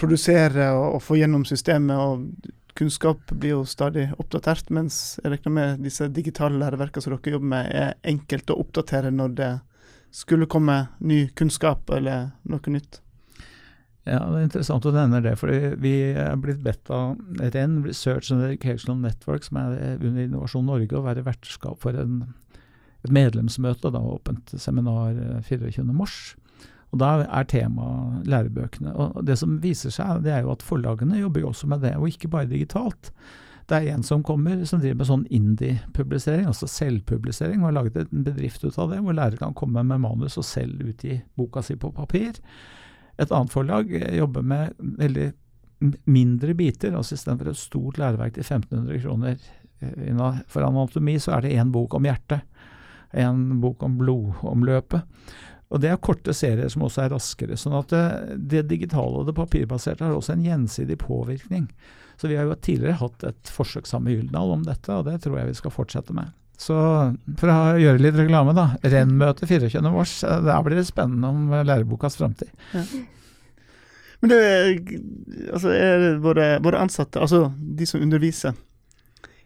produsere 0.00 0.70
og, 0.74 0.96
og, 0.96 1.02
få 1.02 1.18
gjennom 1.20 1.44
systemet. 1.48 1.96
og 1.96 2.52
Kunnskap 2.74 3.30
blir 3.30 3.54
jo 3.54 3.60
stadig 3.70 4.08
oppdatert, 4.18 4.72
mens 4.74 5.20
jeg 5.22 5.30
regner 5.30 5.54
med 5.54 5.84
disse 5.86 6.08
digitale 6.10 6.58
læreverkene 6.58 7.04
som 7.04 7.14
dere 7.14 7.36
jobber 7.36 7.52
med, 7.52 7.70
er 7.70 7.94
enkelt 8.10 8.50
å 8.50 8.58
oppdatere 8.64 9.14
når 9.14 9.36
det 9.38 9.52
skulle 10.14 10.50
komme 10.50 10.80
ny 10.98 11.28
kunnskap 11.38 11.90
eller 11.94 12.32
noe 12.50 12.74
nytt. 12.74 12.98
Ja, 14.04 14.20
det 14.28 14.36
er 14.36 14.46
interessant 14.48 14.84
å 14.84 14.92
nevne 14.92 15.22
det. 15.24 15.32
for 15.40 15.48
Vi 15.80 15.94
er 16.12 16.34
blitt 16.40 16.60
bedt 16.64 16.90
av 16.92 17.14
REN, 17.40 17.78
Research 17.86 18.30
and 18.34 18.44
Educational 18.44 18.98
Network, 19.00 19.46
som 19.46 19.62
er 19.62 19.96
under 19.96 20.26
Innovasjon 20.26 20.66
Norge, 20.68 20.92
å 20.98 21.06
være 21.06 21.24
vertskap 21.24 21.80
for 21.80 21.96
en, 21.96 22.34
et 23.04 23.12
medlemsmøte, 23.12 23.92
da, 23.92 24.00
åpent 24.00 24.54
seminar 24.60 25.16
24.3. 25.44 25.84
Og 26.94 27.00
Da 27.02 27.24
er 27.26 27.48
tema 27.50 28.20
lærebøkene. 28.22 28.94
Og 28.94 29.24
Det 29.26 29.38
som 29.38 29.58
viser 29.62 29.90
seg, 29.90 30.22
det 30.22 30.32
er 30.32 30.44
jo 30.46 30.52
at 30.54 30.62
forlagene 30.62 31.18
jobber 31.18 31.42
jo 31.42 31.48
også 31.50 31.66
med 31.66 31.82
det, 31.82 31.96
og 31.96 32.08
ikke 32.08 32.30
bare 32.30 32.50
digitalt. 32.50 33.10
Det 33.66 33.76
er 33.76 33.94
en 33.94 34.02
som 34.04 34.22
kommer 34.22 34.64
som 34.68 34.80
driver 34.80 35.00
med 35.00 35.08
sånn 35.08 35.26
indie-publisering, 35.32 36.44
altså 36.46 36.68
selvpublisering, 36.68 37.62
og 37.62 37.70
har 37.70 37.78
laget 37.78 37.96
en 38.02 38.26
bedrift 38.26 38.64
ut 38.64 38.76
av 38.78 38.92
det, 38.92 39.00
hvor 39.00 39.16
lærere 39.16 39.40
kan 39.40 39.56
komme 39.56 39.82
med 39.82 40.02
manus 40.04 40.36
og 40.38 40.44
selv 40.44 40.84
utgi 40.84 41.22
boka 41.36 41.62
si 41.64 41.76
på 41.80 41.90
papir. 41.96 42.36
Et 43.16 43.30
annet 43.32 43.52
forlag 43.52 43.90
eh, 43.94 44.18
jobber 44.18 44.44
med 44.44 44.76
veldig 45.00 45.30
mindre 46.04 46.54
biter, 46.54 46.94
altså 46.94 47.16
istedenfor 47.16 47.50
et 47.50 47.60
stort 47.60 47.98
læreverk 48.00 48.36
til 48.36 48.44
1500 48.44 49.00
kroner 49.02 49.38
eh, 49.80 50.42
for 50.46 50.66
anatomi, 50.66 51.16
så 51.18 51.38
er 51.38 51.46
det 51.46 51.56
én 51.56 51.72
bok 51.72 51.96
om 51.96 52.06
hjertet. 52.06 52.44
En 53.14 53.60
bok 53.62 53.82
om 53.86 53.98
blodomløpet. 54.00 55.02
Og 55.74 55.80
det 55.82 55.90
er 55.90 56.00
korte 56.02 56.34
serier 56.36 56.70
som 56.70 56.84
også 56.86 57.04
er 57.04 57.12
raskere. 57.14 57.56
sånn 57.58 57.74
at 57.78 57.90
det, 57.90 58.04
det 58.52 58.66
digitale 58.70 59.22
og 59.22 59.26
det 59.28 59.36
papirbaserte 59.38 60.06
har 60.06 60.14
også 60.14 60.36
en 60.36 60.44
gjensidig 60.46 60.98
påvirkning. 61.02 61.66
Så 62.20 62.30
vi 62.30 62.36
har 62.38 62.46
jo 62.46 62.54
tidligere 62.54 63.00
hatt 63.00 63.24
et 63.26 63.50
forsøk 63.50 63.88
sammen 63.90 64.10
med 64.10 64.18
Gyldendal 64.18 64.54
om 64.54 64.62
dette, 64.66 64.92
og 64.94 65.08
det 65.08 65.18
tror 65.24 65.40
jeg 65.40 65.50
vi 65.50 65.56
skal 65.58 65.74
fortsette 65.74 66.14
med. 66.14 66.30
Så 66.60 66.76
for 67.40 67.50
å 67.50 67.74
gjøre 67.80 68.02
litt 68.02 68.18
reklame, 68.18 68.54
da. 68.54 68.68
Renn-møte 68.86 69.48
24. 69.50 69.82
mars. 69.90 70.20
Der 70.22 70.62
blir 70.62 70.78
det 70.78 70.86
spennende 70.86 71.32
om 71.32 71.50
lærebokas 71.66 72.20
framtid. 72.20 72.52
Ja. 72.76 72.84
Men 74.22 74.30
det 74.30 74.44
altså 75.52 75.72
er 75.74 76.04
våre, 76.22 76.46
våre, 76.64 76.80
ansatte, 76.80 77.20
altså 77.20 77.50
de 77.58 77.88
som 77.88 78.00
underviser, 78.00 78.54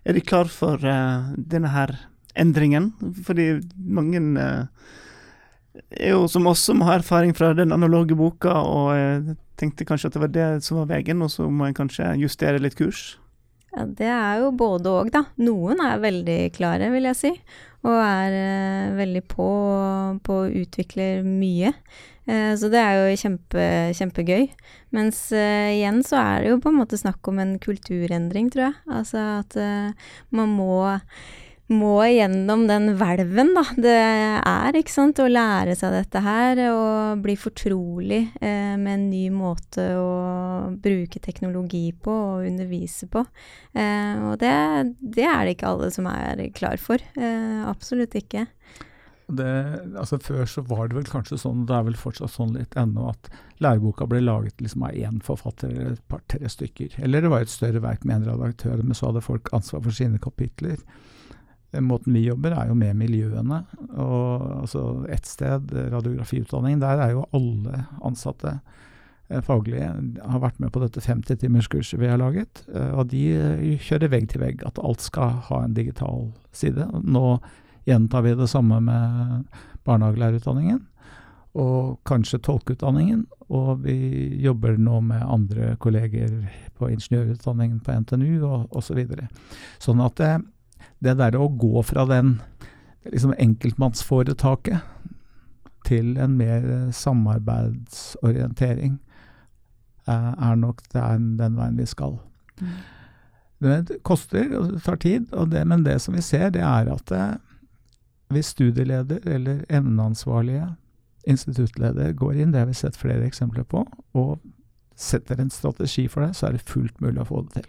er 0.06 0.14
de 0.14 0.22
klar 0.22 0.46
for 0.52 0.78
uh, 0.84 1.32
denne 1.34 1.72
her 1.72 1.96
endringen? 2.40 2.92
Fordi 3.26 3.50
mange 3.76 4.22
uh, 4.38 4.66
er 5.90 6.14
jo 6.14 6.26
som 6.30 6.48
oss 6.50 6.64
som 6.68 6.82
har 6.86 7.00
erfaring 7.00 7.34
fra 7.36 7.52
den 7.56 7.74
analoge 7.74 8.16
boka, 8.18 8.54
og 8.62 8.92
jeg 8.96 9.38
tenkte 9.58 9.86
kanskje 9.88 10.10
at 10.10 10.18
det 10.18 10.24
var 10.24 10.34
det 10.34 10.50
som 10.66 10.82
var 10.82 10.92
veien, 10.94 11.22
og 11.22 11.32
så 11.32 11.48
må 11.50 11.68
en 11.68 11.76
kanskje 11.76 12.14
justere 12.22 12.62
litt 12.62 12.78
kurs? 12.78 13.16
Ja, 13.74 13.84
det 13.84 14.08
er 14.10 14.42
jo 14.42 14.52
både 14.56 14.90
òg, 14.90 15.10
da. 15.14 15.26
Noen 15.44 15.82
er 15.84 16.00
veldig 16.02 16.38
klare, 16.56 16.88
vil 16.94 17.08
jeg 17.10 17.18
si. 17.18 17.32
Og 17.86 17.94
er 17.94 18.34
eh, 18.34 18.94
veldig 18.98 19.22
på, 19.30 19.48
på 20.24 20.38
å 20.42 20.48
utvikle 20.62 21.10
mye. 21.26 21.74
Eh, 22.28 22.54
så 22.58 22.70
det 22.72 22.80
er 22.80 22.96
jo 22.96 23.18
kjempe, 23.20 23.66
kjempegøy. 23.98 24.48
Mens 24.96 25.20
eh, 25.36 25.76
igjen 25.76 26.00
så 26.06 26.18
er 26.20 26.42
det 26.42 26.54
jo 26.54 26.62
på 26.64 26.72
en 26.72 26.80
måte 26.80 26.98
snakk 27.00 27.28
om 27.30 27.38
en 27.44 27.54
kulturendring, 27.62 28.50
tror 28.52 28.70
jeg. 28.70 28.80
Altså 29.00 29.22
at 29.42 29.58
eh, 29.60 30.10
man 30.34 30.56
må 30.56 30.80
må 31.68 32.00
gjennom 32.08 32.64
den 32.68 32.94
hvelven, 32.96 33.52
da. 33.56 33.64
Det 33.76 33.94
er, 33.94 34.76
ikke 34.78 34.92
sant, 34.92 35.20
å 35.20 35.28
lære 35.28 35.74
seg 35.76 35.92
dette 35.92 36.22
her 36.24 36.60
og 36.72 37.22
bli 37.24 37.34
fortrolig 37.36 38.22
eh, 38.40 38.74
med 38.80 38.92
en 38.94 39.08
ny 39.10 39.24
måte 39.34 39.84
å 40.00 40.12
bruke 40.80 41.20
teknologi 41.20 41.90
på 41.92 42.12
og 42.12 42.46
undervise 42.48 43.10
på. 43.12 43.24
Eh, 43.76 44.14
og 44.30 44.38
det, 44.40 44.54
det, 45.00 45.26
er 45.28 45.44
det 45.44 45.58
ikke 45.58 45.74
alle 45.74 45.90
som 45.92 46.08
er 46.10 46.46
klar 46.56 46.80
for. 46.80 47.04
Eh, 47.20 47.60
absolutt 47.68 48.16
ikke. 48.16 48.46
Det, 49.28 49.48
altså 50.00 50.16
Før 50.24 50.46
så 50.48 50.62
var 50.64 50.88
det 50.88 50.96
vel 50.96 51.08
kanskje 51.10 51.36
sånn, 51.36 51.66
det 51.68 51.74
er 51.76 51.84
vel 51.84 51.98
fortsatt 52.00 52.32
sånn 52.32 52.54
litt 52.56 52.72
ennå, 52.80 53.10
at 53.12 53.28
læreboka 53.60 54.06
ble 54.08 54.22
laget 54.24 54.62
liksom 54.64 54.86
av 54.88 54.96
én 54.96 55.20
forfatter 55.24 55.68
eller 55.68 55.98
et 55.98 56.08
par-tre 56.08 56.48
stykker. 56.48 56.96
Eller 57.04 57.26
det 57.26 57.32
var 57.34 57.44
et 57.44 57.52
større 57.52 57.84
verk 57.84 58.08
med 58.08 58.22
en 58.22 58.30
redaktør, 58.32 58.80
men 58.80 58.96
så 58.96 59.10
hadde 59.10 59.26
folk 59.28 59.52
ansvar 59.52 59.84
for 59.84 60.00
sine 60.00 60.16
kapitler. 60.22 60.80
Måten 61.72 62.14
vi 62.16 62.24
jobber 62.24 62.54
er 62.56 62.70
jo 62.70 62.74
med 62.78 62.96
miljøene. 62.96 63.62
og 63.92 64.62
altså 64.62 65.04
Ett 65.12 65.26
sted, 65.26 65.68
radiografiutdanning, 65.92 66.80
der 66.80 67.02
er 67.04 67.10
jo 67.12 67.26
alle 67.36 67.84
ansatte 68.00 68.60
eh, 69.28 69.42
faglige 69.44 69.90
har 70.24 70.40
vært 70.40 70.58
med 70.64 70.72
på 70.72 70.80
dette 70.80 71.04
50-timerskurset 71.04 72.00
vi 72.00 72.08
har 72.08 72.18
laget. 72.18 72.64
Eh, 72.72 72.92
og 72.96 73.10
de 73.12 73.22
eh, 73.36 73.76
kjører 73.84 74.08
vegg 74.08 74.30
til 74.32 74.40
vegg, 74.40 74.64
at 74.64 74.80
alt 74.80 75.04
skal 75.04 75.42
ha 75.50 75.62
en 75.64 75.76
digital 75.76 76.30
side. 76.56 76.88
Nå 77.04 77.38
gjentar 77.88 78.24
vi 78.24 78.36
det 78.36 78.48
samme 78.48 78.80
med 78.80 79.44
barnehagelærerutdanningen. 79.84 80.86
Og 81.58 81.98
kanskje 82.08 82.40
tolkeutdanningen. 82.48 83.26
Og 83.52 83.84
vi 83.84 83.96
jobber 84.40 84.80
nå 84.80 85.02
med 85.04 85.20
andre 85.20 85.74
kolleger 85.80 86.32
på 86.80 86.88
ingeniørutdanningen 86.92 87.80
på 87.84 87.92
NTNU 87.92 88.44
og 88.46 88.72
osv. 88.72 88.88
Så 88.88 88.96
videre. 88.96 89.28
sånn 89.84 90.00
at 90.04 90.20
det, 90.98 91.18
derre 91.18 91.42
å 91.42 91.48
gå 91.48 91.82
fra 91.86 92.04
den 92.08 92.38
liksom 93.08 93.34
enkeltmannsforetaket 93.38 94.78
til 95.86 96.16
en 96.20 96.36
mer 96.36 96.90
samarbeidsorientering 96.92 98.98
eh, 100.08 100.32
er 100.34 100.56
nok 100.60 100.82
er 100.94 101.18
den 101.38 101.56
veien 101.56 101.78
vi 101.78 101.86
skal. 101.88 102.18
Mm. 102.60 102.78
Det 103.58 103.98
koster 104.06 104.52
og 104.54 104.72
det 104.72 104.82
tar 104.84 104.98
tid, 105.02 105.30
det, 105.50 105.64
men 105.66 105.86
det 105.86 105.98
som 106.02 106.14
vi 106.14 106.22
ser, 106.22 106.50
det 106.54 106.62
er 106.62 106.90
at 106.92 107.14
eh, 107.14 107.34
hvis 108.34 108.52
studieleder 108.54 109.24
eller 109.26 109.64
emneansvarlige 109.68 110.68
instituttleder 111.28 112.12
går 112.12 112.32
inn, 112.32 112.52
det 112.52 112.62
har 112.62 112.68
vi 112.68 112.76
sett 112.76 112.96
flere 112.96 113.26
eksempler 113.26 113.64
på, 113.68 113.84
og 114.14 114.38
setter 114.98 115.40
en 115.40 115.50
strategi 115.50 116.06
for 116.08 116.26
det, 116.26 116.34
så 116.36 116.48
er 116.48 116.56
det 116.56 116.68
fullt 116.68 117.00
mulig 117.00 117.22
å 117.22 117.28
få 117.28 117.42
det 117.46 117.62
til. 117.62 117.68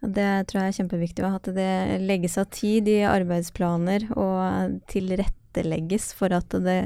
Det 0.00 0.30
tror 0.48 0.60
jeg 0.60 0.72
er 0.72 0.78
kjempeviktig. 0.80 1.24
At 1.26 1.50
det 1.56 2.00
legges 2.04 2.36
av 2.40 2.48
tid 2.54 2.88
i 2.92 3.00
arbeidsplaner 3.08 4.08
og 4.16 4.78
tilrettelegges 4.92 6.10
for 6.18 6.36
at 6.36 6.56
det 6.64 6.80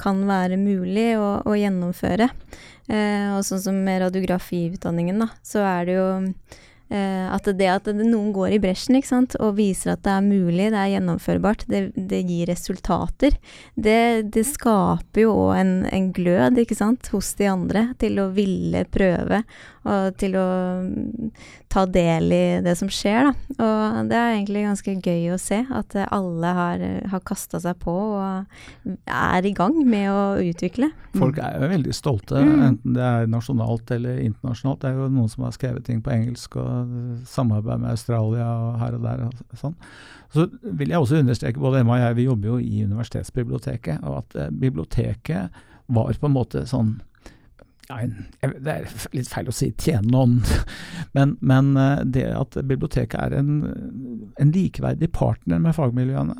kan 0.00 0.22
være 0.28 0.60
mulig 0.60 1.12
å, 1.18 1.40
å 1.42 1.56
gjennomføre. 1.58 2.30
Eh, 2.88 3.30
og 3.34 3.42
sånn 3.46 3.64
som 3.66 3.80
med 3.86 4.04
radiografiutdanningen, 4.06 5.24
da, 5.24 5.32
så 5.46 5.64
er 5.66 5.88
det 5.88 5.98
jo 5.98 6.10
Eh, 6.92 7.26
at 7.32 7.46
det 7.56 7.68
at 7.72 7.86
noen 7.96 8.34
går 8.36 8.52
i 8.52 8.60
bresjen 8.60 8.98
ikke 8.98 9.08
sant, 9.08 9.36
og 9.40 9.54
viser 9.56 9.94
at 9.94 10.02
det 10.04 10.12
er 10.12 10.26
mulig, 10.26 10.66
det 10.74 10.80
er 10.80 10.90
gjennomførbart, 10.96 11.64
det, 11.72 11.80
det 11.96 12.20
gir 12.28 12.50
resultater, 12.50 13.38
det, 13.80 14.28
det 14.34 14.44
skaper 14.50 15.24
jo 15.24 15.32
òg 15.46 15.54
en, 15.62 15.72
en, 15.88 16.10
glød 16.12 16.60
ikke 16.60 16.76
sant, 16.76 17.08
hos 17.14 17.32
de 17.38 17.48
andre 17.48 17.86
til 18.02 18.20
å 18.20 18.28
ville 18.36 18.84
prøve 18.92 19.40
og 19.88 20.18
til 20.20 20.36
å 20.36 20.48
ta 21.72 21.84
del 21.88 22.32
i 22.34 22.44
det 22.64 22.74
som 22.78 22.90
skjer. 22.92 23.30
Da. 23.30 23.32
Og 23.64 24.10
det 24.10 24.18
er 24.18 24.34
egentlig 24.34 24.64
ganske 24.66 24.94
gøy 25.00 25.32
å 25.32 25.40
se 25.40 25.62
at 25.72 25.96
alle 26.04 26.52
har, 26.58 26.84
har 27.12 27.24
kasta 27.28 27.60
seg 27.62 27.78
på 27.82 27.94
og 27.94 28.88
er 29.06 29.48
i 29.48 29.54
gang 29.56 29.78
med 29.88 30.10
å 30.12 30.22
utvikle. 30.42 30.90
Folk 31.16 31.40
er 31.42 31.56
jo 31.58 31.70
veldig 31.72 31.96
stolte, 31.96 32.40
mm. 32.40 32.64
enten 32.68 32.96
det 32.96 33.04
er 33.08 33.30
nasjonalt 33.32 33.92
eller 33.96 34.20
internasjonalt. 34.24 34.82
Det 34.82 34.90
er 34.90 35.00
jo 35.00 35.10
noen 35.12 35.32
som 35.32 35.46
har 35.46 35.56
skrevet 35.56 35.86
ting 35.88 36.02
på 36.04 36.12
engelsk 36.14 36.58
og 36.60 36.96
samarbeid 37.28 37.84
med 37.84 37.94
Australia 37.94 38.48
og 38.48 38.82
her 38.82 38.98
og 38.98 39.06
der. 39.06 39.24
og 39.28 39.60
sånn. 39.60 39.78
Så 40.32 40.46
vil 40.62 40.92
jeg 40.92 40.98
også 40.98 41.20
understreke, 41.20 41.60
både 41.60 41.82
Emma 41.82 41.98
og 41.98 42.04
jeg, 42.06 42.16
vi 42.16 42.28
jobber 42.28 42.54
jo 42.54 42.58
i 42.60 42.84
universitetsbiblioteket, 42.88 44.00
og 44.08 44.22
at 44.22 44.36
eh, 44.40 44.52
biblioteket 44.62 45.62
var 45.92 46.12
på 46.16 46.28
en 46.28 46.36
måte 46.36 46.62
sånn 46.68 46.94
Det 47.88 48.72
er 48.72 48.86
litt 49.12 49.28
feil 49.30 49.50
å 49.50 49.54
si 49.54 49.72
tjene 49.74 50.08
noen, 50.12 50.38
men, 51.16 51.36
men, 51.40 51.74
eh, 51.76 52.04
det 52.14 52.28
at 52.30 52.56
biblioteket 52.62 53.18
er 53.18 53.36
en, 53.40 53.52
en 54.40 54.54
likeverdig 54.54 55.10
partner 55.12 55.60
med 55.62 55.76
fagmiljøene, 55.76 56.38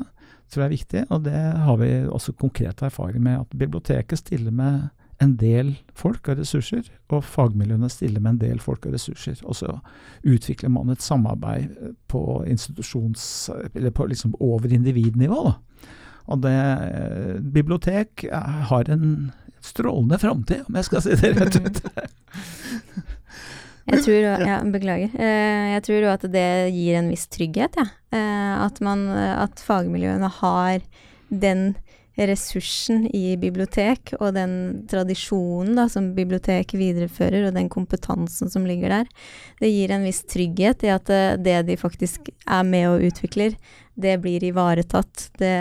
tror 0.49 0.63
jeg 0.63 0.69
er 0.69 0.75
viktig. 0.75 1.05
Og 1.13 1.23
det 1.27 1.39
har 1.67 1.79
vi 1.81 1.93
også 2.07 2.35
konkret 2.39 2.83
erfaring 2.85 3.23
med. 3.25 3.43
At 3.43 3.57
biblioteket 3.59 4.23
stiller 4.23 4.55
med 4.55 4.87
en 5.21 5.35
del 5.39 5.73
folk 5.97 6.27
og 6.31 6.39
ressurser, 6.41 6.87
og 7.13 7.23
fagmiljøene 7.27 7.89
stiller 7.91 8.23
med 8.23 8.35
en 8.35 8.41
del 8.41 8.63
folk 8.63 8.87
og 8.87 8.95
ressurser. 8.95 9.39
Og 9.43 9.57
så 9.59 9.77
utvikler 10.23 10.71
man 10.73 10.93
et 10.93 11.03
samarbeid 11.03 11.93
på 12.11 12.23
institusjons... 12.49 13.49
Eller 13.73 13.93
på 13.93 14.07
liksom 14.09 14.35
over 14.39 14.73
individnivå. 14.73 15.43
Da. 15.47 15.55
Og 16.31 16.43
det 16.43 16.57
bibliotek 17.53 18.25
har 18.31 18.89
en 18.91 19.31
strålende 19.63 20.19
framtid, 20.21 20.65
om 20.67 20.79
jeg 20.79 20.89
skal 20.89 21.05
si 21.05 21.17
det 21.19 21.33
rett 21.39 21.59
ut. 21.59 21.81
Jeg 23.83 23.99
tror, 24.05 24.17
ja, 24.47 24.57
beklager. 24.71 25.11
Eh, 25.19 25.73
jeg 25.73 25.83
tror 25.83 26.05
jo 26.05 26.11
at 26.13 26.21
det 26.31 26.49
gir 26.71 26.95
en 26.95 27.09
viss 27.11 27.25
trygghet, 27.27 27.75
ja. 27.79 27.87
Eh, 28.15 28.53
at, 28.63 28.79
man, 28.85 29.09
at 29.11 29.59
fagmiljøene 29.59 30.29
har 30.39 30.85
den 31.27 31.73
ressursen 32.17 33.07
i 33.09 33.33
bibliotek, 33.41 34.13
og 34.19 34.35
den 34.35 34.55
tradisjonen 34.89 35.77
da, 35.79 35.87
som 35.89 36.11
bibliotek 36.13 36.75
viderefører, 36.77 37.47
og 37.47 37.55
den 37.57 37.71
kompetansen 37.73 38.51
som 38.53 38.67
ligger 38.69 38.93
der, 38.93 39.07
det 39.61 39.71
gir 39.71 39.93
en 39.93 40.05
viss 40.05 40.21
trygghet 40.29 40.85
i 40.85 40.91
at 40.93 41.09
eh, 41.13 41.39
det 41.41 41.63
de 41.71 41.79
faktisk 41.79 42.29
er 42.45 42.67
med 42.67 42.89
og 42.91 43.07
utvikler, 43.09 43.57
det 43.93 44.15
blir 44.21 44.43
ivaretatt. 44.45 45.27
Det, 45.37 45.53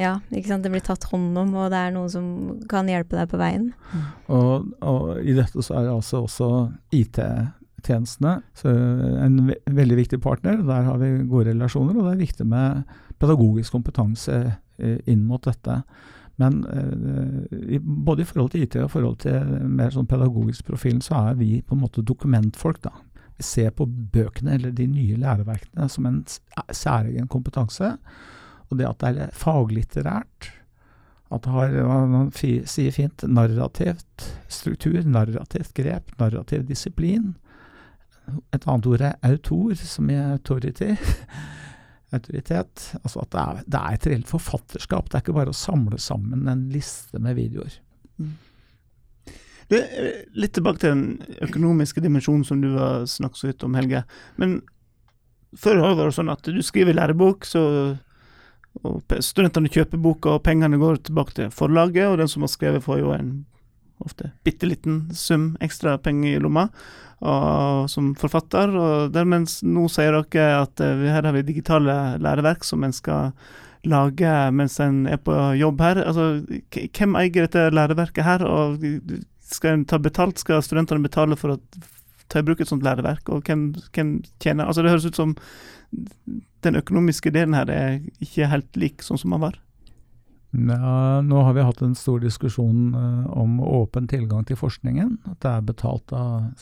ja, 0.00 0.18
det 0.28 0.72
blir 0.72 0.84
tatt 0.84 1.04
hånd 1.08 1.36
om, 1.40 1.54
og 1.56 1.70
det 1.72 1.80
er 1.80 1.94
noen 1.94 2.10
som 2.12 2.26
kan 2.68 2.88
hjelpe 2.88 3.16
deg 3.16 3.30
på 3.30 3.40
veien. 3.40 3.70
Og, 4.32 4.68
og 4.84 5.20
i 5.24 5.36
dette 5.36 5.64
så 5.64 5.78
er 5.78 5.86
det 5.86 5.94
altså 5.94 6.24
også 6.24 6.50
IT-tjenestene 6.96 8.36
en 8.64 9.40
ve 9.48 9.56
veldig 9.80 10.00
viktig 10.02 10.20
partner. 10.24 10.60
Der 10.60 10.84
har 10.90 11.00
vi 11.00 11.14
gode 11.28 11.52
relasjoner, 11.52 11.96
og 11.96 12.10
det 12.10 12.14
er 12.16 12.24
viktig 12.26 12.48
med 12.52 12.84
pedagogisk 13.20 13.72
kompetanse 13.72 14.42
inn 14.78 15.24
mot 15.28 15.44
dette. 15.44 15.82
Men 16.36 16.64
eh, 16.66 17.80
både 17.80 18.22
i 18.22 18.26
forhold 18.26 18.54
til 18.54 18.64
IT 18.66 18.76
og 18.80 18.88
i 18.88 18.94
forhold 18.94 19.18
til 19.22 19.52
mer 19.70 19.92
sånn 19.94 20.08
pedagogisk 20.10 20.66
profil, 20.70 21.00
så 21.04 21.28
er 21.30 21.38
vi 21.38 21.50
på 21.62 21.76
en 21.76 21.84
måte 21.84 22.02
dokumentfolk, 22.06 22.82
da. 22.86 22.94
Vi 23.34 23.46
ser 23.46 23.70
på 23.74 23.86
bøkene 23.86 24.54
eller 24.54 24.74
de 24.74 24.86
nye 24.86 25.18
læreverkene 25.18 25.88
som 25.90 26.06
en 26.06 26.20
særegen 26.70 27.26
kompetanse. 27.30 27.96
Og 28.70 28.78
det 28.78 28.86
at 28.86 29.00
det 29.02 29.24
er 29.24 29.32
faglitterært, 29.34 30.50
at 31.34 31.42
det 31.42 31.54
har, 31.54 31.72
man 32.10 32.30
sier 32.34 32.94
fint, 32.94 33.24
narrativt 33.26 34.26
struktur, 34.52 35.00
narrativt 35.02 35.72
grep, 35.74 36.12
narrativ 36.20 36.62
disiplin. 36.68 37.32
Et 38.54 38.66
annet 38.70 38.86
ord 38.86 39.02
er 39.02 39.18
autor, 39.26 39.74
som 39.82 40.10
i 40.10 40.18
authority. 40.20 40.94
Autoritet. 42.14 42.88
Altså 43.02 43.22
at 43.24 43.32
det 43.34 43.42
er, 43.42 43.62
det 43.66 43.80
er, 43.80 43.98
et 43.98 44.08
reelt 44.10 44.30
forfatterskap. 44.30 45.08
Det 45.08 45.18
er 45.18 45.24
ikke 45.24 45.36
bare 45.36 45.54
å 45.54 45.58
samle 45.58 46.00
sammen 46.02 46.48
en 46.50 46.66
liste 46.72 47.20
med 47.22 47.38
videoer. 47.38 47.78
Mm. 48.18 48.34
Du, 49.70 49.76
eh, 49.80 50.24
litt 50.36 50.54
tilbake 50.56 50.82
til 50.82 50.94
den 50.94 51.38
økonomiske 51.46 52.02
dimensjonen 52.04 52.44
som 52.46 52.60
du 52.62 52.74
har 52.76 53.08
snakket 53.10 53.40
så 53.40 53.50
vidt 53.50 53.66
om, 53.66 53.76
Helge. 53.78 54.04
Men 54.40 54.58
før 55.58 55.80
har 55.80 55.94
det 55.94 56.02
vært 56.02 56.18
sånn 56.18 56.34
at 56.34 56.50
du 56.50 56.60
skriver 56.64 56.96
lærebok, 56.96 57.48
så 57.48 57.64
og 58.82 59.14
studentene 59.22 59.70
kjøper 59.70 60.00
boka, 60.02 60.34
og 60.34 60.42
pengene 60.46 60.80
går 60.80 60.98
tilbake 61.06 61.36
til 61.36 61.50
forlaget, 61.54 62.08
og 62.08 62.18
den 62.18 62.30
som 62.30 62.42
har 62.42 62.50
skrevet, 62.50 62.82
får 62.82 62.98
jo 63.04 63.12
en 63.14 63.28
ofte 64.02 64.32
bitte 64.44 64.66
liten 64.66 65.08
sum 65.14 65.52
ekstra 65.62 65.96
penger 66.02 66.36
i 66.36 66.42
lomma 66.42 66.68
og, 67.24 67.90
som 67.90 68.12
forfatter. 68.18 68.72
og 68.74 69.12
dermed 69.14 69.50
Nå 69.64 69.86
sier 69.92 70.16
dere 70.16 70.62
at 70.64 70.82
uh, 70.82 71.04
her 71.08 71.22
har 71.22 71.36
vi 71.36 71.44
digitale 71.46 72.18
læreverk 72.22 72.66
som 72.66 72.84
en 72.84 72.94
skal 72.94 73.32
lage 73.84 74.32
mens 74.56 74.78
en 74.80 75.04
er 75.06 75.20
på 75.20 75.34
jobb 75.60 75.82
her. 75.84 76.02
Altså, 76.08 76.44
Hvem 76.70 77.18
eier 77.20 77.46
dette 77.46 77.68
læreverket 77.70 78.24
her? 78.24 78.44
og 78.44 78.80
skal 79.44 79.78
en 79.78 79.84
ta 79.84 79.98
betalt? 80.00 80.40
Skal 80.40 80.64
studentene 80.64 81.04
betale 81.04 81.36
for 81.36 81.54
å 81.54 81.60
ta 82.32 82.40
i 82.40 82.46
bruk 82.46 82.60
et 82.60 82.70
sånt 82.70 82.84
læreverk? 82.84 83.28
Og 83.28 83.44
hvem, 83.44 83.72
hvem 83.92 84.16
tjener 84.42 84.66
Altså, 84.66 84.82
det 84.82 84.94
høres 84.94 85.08
ut 85.08 85.20
som 85.20 85.36
den 86.64 86.80
økonomiske 86.80 87.30
delen 87.30 87.54
her 87.54 87.70
er 87.70 88.00
ikke 88.24 88.48
helt 88.50 88.80
lik 88.80 89.04
sånn 89.04 89.20
som 89.20 89.34
den 89.36 89.44
var. 89.44 89.60
Ja, 90.54 91.20
nå 91.20 91.40
har 91.42 91.54
vi 91.56 91.64
hatt 91.66 91.82
en 91.82 91.96
stor 91.98 92.20
diskusjon 92.22 92.94
uh, 92.94 93.26
om 93.34 93.58
åpen 93.60 94.06
tilgang 94.08 94.44
til 94.46 94.58
forskningen. 94.60 95.16
At 95.26 95.40
det 95.42 95.50
er 95.50 95.66
betalt 95.66 96.14
av 96.14 96.52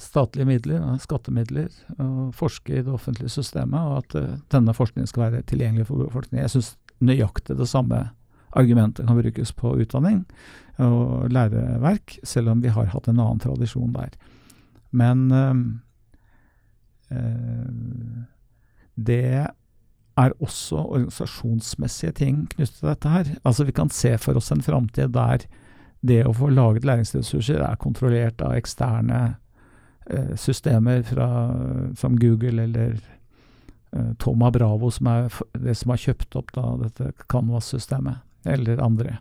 statlige 0.00 0.48
midler, 0.48 0.86
skattemidler, 1.02 1.68
og 1.98 2.30
forske 2.38 2.78
i 2.78 2.84
det 2.86 2.94
offentlige 2.94 3.34
systemet, 3.34 3.80
og 3.80 3.98
at 4.00 4.16
uh, 4.16 4.38
denne 4.54 4.72
forskningen 4.76 5.10
skal 5.10 5.26
være 5.26 5.44
tilgjengelig 5.50 5.90
for 5.90 6.06
befolkningen. 6.06 6.46
Jeg 6.46 6.54
syns 6.56 6.72
nøyaktig 7.04 7.58
det 7.60 7.68
samme 7.68 8.06
argumentet 8.56 9.06
kan 9.06 9.18
brukes 9.20 9.52
på 9.54 9.76
utdanning 9.78 10.24
og 10.80 11.28
læreverk, 11.30 12.16
selv 12.24 12.50
om 12.50 12.62
vi 12.64 12.72
har 12.72 12.90
hatt 12.94 13.08
en 13.08 13.20
annen 13.20 13.40
tradisjon 13.42 13.92
der. 13.94 14.16
Men 14.90 15.30
øh, 15.32 15.54
det 18.96 19.46
er 20.20 20.36
også 20.42 20.82
organisasjonsmessige 20.82 22.12
ting 22.20 22.44
knyttet 22.52 22.80
til 22.80 22.90
dette 22.90 23.12
her. 23.12 23.32
Altså 23.44 23.64
Vi 23.64 23.74
kan 23.76 23.90
se 23.94 24.16
for 24.18 24.38
oss 24.40 24.50
en 24.52 24.64
framtid 24.64 25.14
der 25.16 25.46
det 26.00 26.22
å 26.24 26.32
få 26.32 26.48
laget 26.48 26.86
læringsressurser 26.88 27.60
er 27.60 27.80
kontrollert 27.80 28.40
av 28.40 28.54
eksterne 28.56 29.20
eh, 30.08 30.34
systemer 30.40 31.02
fra, 31.04 31.28
som 32.00 32.16
Google 32.16 32.64
eller 32.64 32.94
eh, 32.96 34.12
Toma 34.18 34.48
Bravo, 34.50 34.88
som 34.90 35.10
er 35.12 35.28
det 35.52 35.76
som 35.76 35.92
har 35.92 36.00
kjøpt 36.00 36.38
opp 36.40 36.54
da, 36.56 36.64
dette 36.86 37.12
Canvas-systemet 37.28 38.24
eller 38.48 38.80
andre, 38.80 39.18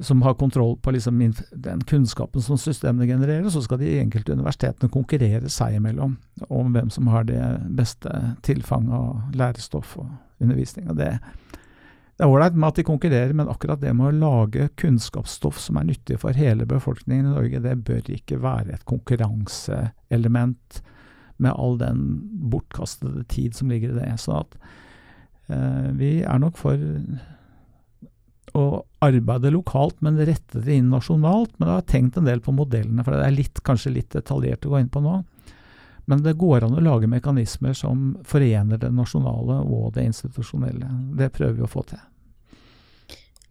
som 0.00 0.22
har 0.22 0.34
kontroll 0.34 0.76
på 0.76 0.90
liksom 0.90 1.32
den 1.52 1.80
kunnskapen 1.80 2.42
som 2.42 2.58
systemene 2.58 3.06
genererer. 3.06 3.48
Så 3.50 3.62
skal 3.62 3.78
de 3.78 3.98
enkelte 4.00 4.32
universitetene 4.32 4.92
konkurrere 4.92 5.48
seg 5.52 5.76
imellom 5.76 6.16
om 6.48 6.72
hvem 6.74 6.90
som 6.90 7.10
har 7.12 7.28
det 7.28 7.42
beste 7.76 8.10
tilfanget 8.46 8.94
av 8.96 9.36
lærestoff 9.36 9.98
og 10.00 10.08
undervisning. 10.40 10.88
Og 10.90 10.96
det, 10.96 11.10
det 12.16 12.24
er 12.24 12.32
ålreit 12.32 12.56
med 12.56 12.68
at 12.72 12.80
de 12.80 12.86
konkurrerer, 12.88 13.34
men 13.36 13.50
akkurat 13.52 13.82
det 13.82 13.92
med 13.96 14.08
å 14.08 14.16
lage 14.16 14.70
kunnskapsstoff 14.80 15.60
som 15.60 15.80
er 15.80 15.90
nyttig 15.92 16.20
for 16.22 16.36
hele 16.36 16.68
befolkningen 16.68 17.28
i 17.28 17.34
Norge, 17.34 17.64
det 17.64 17.76
bør 17.84 18.14
ikke 18.16 18.40
være 18.40 18.78
et 18.78 18.86
konkurranseelement 18.88 20.82
med 21.40 21.56
all 21.56 21.78
den 21.80 22.06
bortkastede 22.52 23.24
tid 23.28 23.56
som 23.56 23.68
ligger 23.72 23.92
i 23.92 24.00
det. 24.00 24.14
Så 24.20 24.40
at 24.42 24.56
eh, 25.48 25.92
vi 25.96 26.20
er 26.20 26.40
nok 26.40 26.56
for 26.60 26.80
å 28.56 28.64
arbeide 29.00 29.50
lokalt, 29.50 29.96
men 30.04 30.20
rette 30.20 30.60
det 30.60 30.76
inn 30.76 30.90
nasjonalt. 30.92 31.52
Men 31.56 31.70
jeg 31.70 31.80
har 31.80 31.88
tenkt 31.88 32.20
en 32.20 32.28
del 32.28 32.42
på 32.44 32.54
modellene, 32.56 33.04
for 33.04 33.16
det 33.16 33.26
er 33.26 33.36
litt, 33.36 33.62
kanskje 33.66 33.94
litt 33.96 34.12
detaljert 34.14 34.66
å 34.66 34.74
gå 34.74 34.82
inn 34.82 34.92
på 34.92 35.02
nå. 35.04 35.20
Men 36.10 36.22
det 36.24 36.38
går 36.40 36.66
an 36.66 36.74
å 36.74 36.82
lage 36.82 37.10
mekanismer 37.10 37.74
som 37.76 38.14
forener 38.26 38.80
det 38.82 38.90
nasjonale 38.94 39.60
og 39.62 39.92
det 39.94 40.08
institusjonelle. 40.10 40.88
Det 41.18 41.30
prøver 41.36 41.60
vi 41.60 41.66
å 41.66 41.70
få 41.70 41.84
til. 41.86 42.00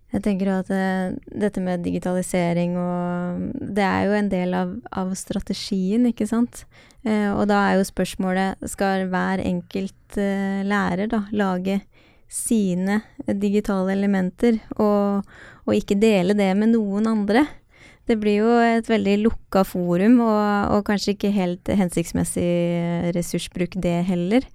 Jeg 0.10 0.24
tenker 0.26 0.50
at 0.50 0.72
uh, 0.74 1.14
dette 1.38 1.62
med 1.62 1.84
digitalisering 1.86 2.74
og 2.82 3.44
Det 3.78 3.86
er 3.86 4.08
jo 4.08 4.16
en 4.18 4.32
del 4.32 4.56
av, 4.58 4.72
av 4.90 5.14
strategien, 5.18 6.08
ikke 6.10 6.26
sant. 6.30 6.64
Uh, 7.06 7.38
og 7.38 7.46
da 7.52 7.62
er 7.68 7.78
jo 7.78 7.86
spørsmålet 7.88 8.70
skal 8.72 9.06
hver 9.12 9.44
enkelt 9.46 10.18
uh, 10.18 10.66
lærer 10.66 11.12
da 11.14 11.22
lage 11.30 11.80
sine 12.30 13.02
digitale 13.26 13.96
elementer, 13.96 14.60
og, 14.78 15.26
og, 15.66 15.74
ikke 15.74 15.98
dele 16.00 16.36
det 16.38 16.52
med 16.58 16.76
noen 16.76 17.10
andre. 17.10 17.46
Det 18.10 18.18
blir 18.18 18.40
jo 18.42 18.54
et 18.66 18.88
veldig 18.90 19.20
lukka 19.22 19.64
forum, 19.68 20.20
og, 20.26 20.76
og 20.76 20.86
kanskje 20.88 21.14
ikke 21.16 21.34
helt 21.34 21.70
hensiktsmessig 21.70 23.14
ressursbruk, 23.18 23.78
det 23.82 24.00
heller. 24.08 24.46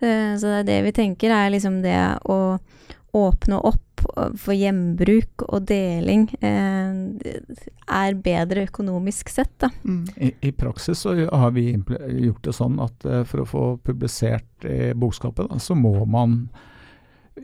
Eh, 0.00 0.34
så 0.38 0.50
det 0.50 0.60
er 0.62 0.68
det 0.70 0.80
vi 0.88 0.94
tenker, 0.96 1.34
er 1.34 1.52
liksom 1.54 1.82
det 1.84 1.98
å 2.26 2.56
åpne 3.14 3.60
opp 3.62 3.82
for 4.38 4.54
gjenbruk 4.56 5.44
og 5.46 5.66
deling 5.68 6.26
eh, 6.44 7.38
er 7.94 8.18
bedre 8.20 8.66
økonomisk 8.68 9.30
sett, 9.32 9.52
da. 9.62 9.70
Mm. 9.86 10.04
I, 10.16 10.32
I, 10.48 10.52
praksis 10.56 11.04
så 11.04 11.14
har 11.30 11.54
vi 11.56 11.70
gjort 11.72 12.44
det 12.44 12.54
sånn 12.56 12.78
at 12.82 13.06
eh, 13.08 13.22
for 13.28 13.44
å 13.44 13.48
få 13.48 13.64
publisert 13.86 14.66
i 14.68 14.92
bokskapet, 14.98 15.50
da, 15.50 15.60
så 15.62 15.76
må 15.78 15.96
man 16.04 16.44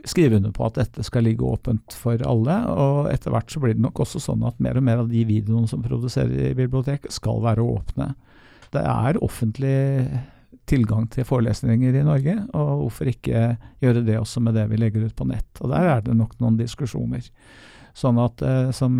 skrive 0.07 0.37
under 0.39 0.53
på 0.55 0.65
at 0.65 0.77
dette 0.79 1.03
skal 1.05 1.25
ligge 1.27 1.45
åpent 1.45 1.95
for 1.97 2.21
alle. 2.27 2.57
Og 2.71 3.09
etter 3.11 3.33
hvert 3.33 3.51
så 3.51 3.61
blir 3.61 3.75
det 3.75 3.83
nok 3.83 4.03
også 4.03 4.21
sånn 4.23 4.45
at 4.47 4.59
mer 4.63 4.79
og 4.79 4.85
mer 4.87 5.03
av 5.03 5.09
de 5.11 5.23
videoene 5.27 5.69
som 5.69 5.83
produserer 5.83 6.51
i 6.51 6.57
bibliotek, 6.57 7.09
skal 7.11 7.41
være 7.43 7.65
åpne. 7.65 8.13
Det 8.71 8.83
er 8.87 9.19
offentlig 9.23 9.79
tilgang 10.69 11.07
til 11.11 11.25
forelesninger 11.27 11.97
i 11.97 12.05
Norge, 12.05 12.37
og 12.55 12.85
hvorfor 12.85 13.09
ikke 13.11 13.55
gjøre 13.83 14.05
det 14.07 14.19
også 14.19 14.43
med 14.45 14.55
det 14.55 14.67
vi 14.71 14.79
legger 14.79 15.07
ut 15.07 15.17
på 15.17 15.27
nett. 15.27 15.49
Og 15.59 15.73
der 15.73 15.89
er 15.97 16.05
det 16.05 16.15
nok 16.15 16.37
noen 16.39 16.59
diskusjoner. 16.59 17.25
Sånn 17.97 18.19
at, 18.23 18.43
eh, 18.45 18.69
som, 18.75 18.93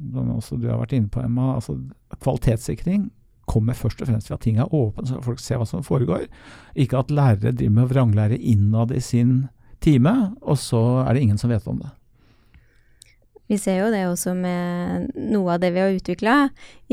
som 0.00 0.30
også 0.38 0.56
du 0.60 0.70
har 0.70 0.80
vært 0.80 0.96
inne 0.96 1.12
på, 1.12 1.20
Emma, 1.24 1.56
altså 1.58 1.76
kvalitetssikring 2.16 3.10
kommer 3.50 3.76
først 3.76 4.00
og 4.00 4.08
fremst 4.08 4.30
ved 4.30 4.38
at 4.38 4.44
ting 4.46 4.60
er 4.62 4.72
åpne, 4.72 5.04
så 5.08 5.20
folk 5.24 5.42
ser 5.42 5.60
hva 5.60 5.66
som 5.68 5.84
foregår. 5.84 6.24
Ikke 6.80 7.02
at 7.02 7.12
lærere 7.12 7.52
driver 7.52 7.74
med 7.76 7.84
å 7.84 7.90
vranglære 7.92 8.40
innad 8.40 8.94
i 8.96 9.02
sin 9.04 9.34
time, 9.84 10.14
og 10.42 10.58
så 10.60 10.80
er 11.04 11.14
det 11.14 11.24
ingen 11.24 11.40
som 11.40 11.52
vet 11.52 11.66
om 11.70 11.78
det. 11.82 11.92
Vi 13.50 13.58
ser 13.60 13.82
jo 13.82 13.90
det 13.92 14.06
også 14.08 14.32
med 14.38 15.10
noe 15.20 15.54
av 15.54 15.60
det 15.60 15.74
vi 15.74 15.82
har 15.82 15.92
utvikla 15.92 16.36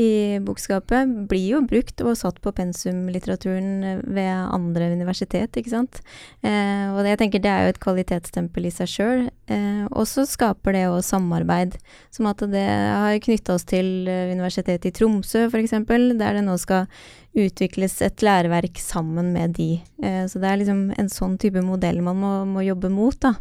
i 0.00 0.38
bokskapet, 0.44 1.08
blir 1.30 1.46
jo 1.54 1.60
brukt 1.64 2.02
og 2.04 2.16
satt 2.20 2.42
på 2.44 2.52
pensumlitteraturen 2.56 4.02
ved 4.04 4.30
andre 4.52 4.90
universitet, 4.92 5.56
ikke 5.56 5.72
sant. 5.72 6.02
Eh, 6.44 6.92
og 6.92 7.00
det, 7.00 7.14
jeg 7.14 7.22
tenker 7.22 7.44
det 7.44 7.52
er 7.52 7.64
jo 7.64 7.72
et 7.72 7.80
kvalitetsstempel 7.80 8.68
i 8.68 8.74
seg 8.74 8.92
sjøl. 8.92 9.24
Eh, 9.52 9.84
og 9.88 10.04
så 10.08 10.26
skaper 10.28 10.76
det 10.76 10.84
jo 10.84 11.00
samarbeid, 11.04 11.78
som 12.12 12.28
at 12.28 12.44
det 12.52 12.66
har 12.68 13.16
knytta 13.24 13.56
oss 13.56 13.64
til 13.68 14.08
Universitetet 14.08 14.90
i 14.90 14.94
Tromsø 14.96 15.46
f.eks., 15.48 15.76
der 15.88 16.36
det 16.36 16.44
nå 16.44 16.58
skal 16.60 16.88
utvikles 17.32 17.96
et 18.04 18.20
læreverk 18.20 18.76
sammen 18.80 19.32
med 19.32 19.56
de. 19.56 19.70
Eh, 20.04 20.24
så 20.28 20.40
det 20.40 20.50
er 20.50 20.60
liksom 20.60 20.90
en 21.00 21.08
sånn 21.12 21.38
type 21.40 21.64
modell 21.64 22.04
man 22.04 22.20
må, 22.20 22.34
må 22.48 22.64
jobbe 22.66 22.92
mot, 22.92 23.16
da. 23.24 23.38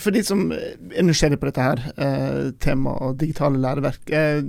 For 0.00 0.14
de 0.14 0.22
som 0.24 0.46
er 0.52 1.04
nysgjerrig 1.04 1.38
på 1.40 1.48
dette 1.48 1.64
her, 1.64 1.82
eh, 1.96 2.50
temaet 2.62 3.02
og 3.04 3.18
digitale 3.20 3.60
læreverk, 3.60 4.10
eh, 4.10 4.42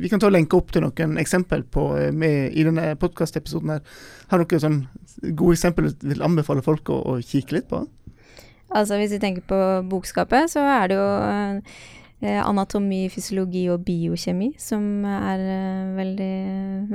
vi 0.00 0.10
kan 0.10 0.20
ta 0.20 0.28
og 0.28 0.34
lenke 0.34 0.58
opp 0.58 0.72
til 0.72 0.84
noen 0.84 1.18
eksempel 1.20 1.64
på, 1.64 1.96
eh, 1.98 2.10
med, 2.12 2.52
i 2.52 2.64
denne 2.64 2.94
podkastepisoden. 3.00 3.80
Har 4.28 4.44
dere 4.44 4.60
sånn 4.60 4.86
gode 5.34 5.56
eksempler 5.56 5.94
du 5.98 6.08
vil 6.08 6.22
anbefale 6.22 6.62
folk 6.62 6.90
å, 6.90 7.00
å, 7.14 7.18
kikke 7.22 7.52
litt 7.58 7.68
på? 7.68 7.86
Altså 8.74 8.98
Hvis 8.98 9.12
vi 9.12 9.22
tenker 9.22 9.42
på 9.46 9.88
bokskapet, 9.88 10.50
så 10.50 10.60
er 10.60 10.88
det 10.88 10.96
jo 10.98 11.08
Eh, 11.08 11.60
anatomi, 12.40 13.04
fysiologi 13.12 13.64
og 13.72 13.84
biokjemi, 13.86 14.50
som 14.60 15.04
er 15.08 15.42
eh, 15.42 15.92
veldig, 15.98 16.34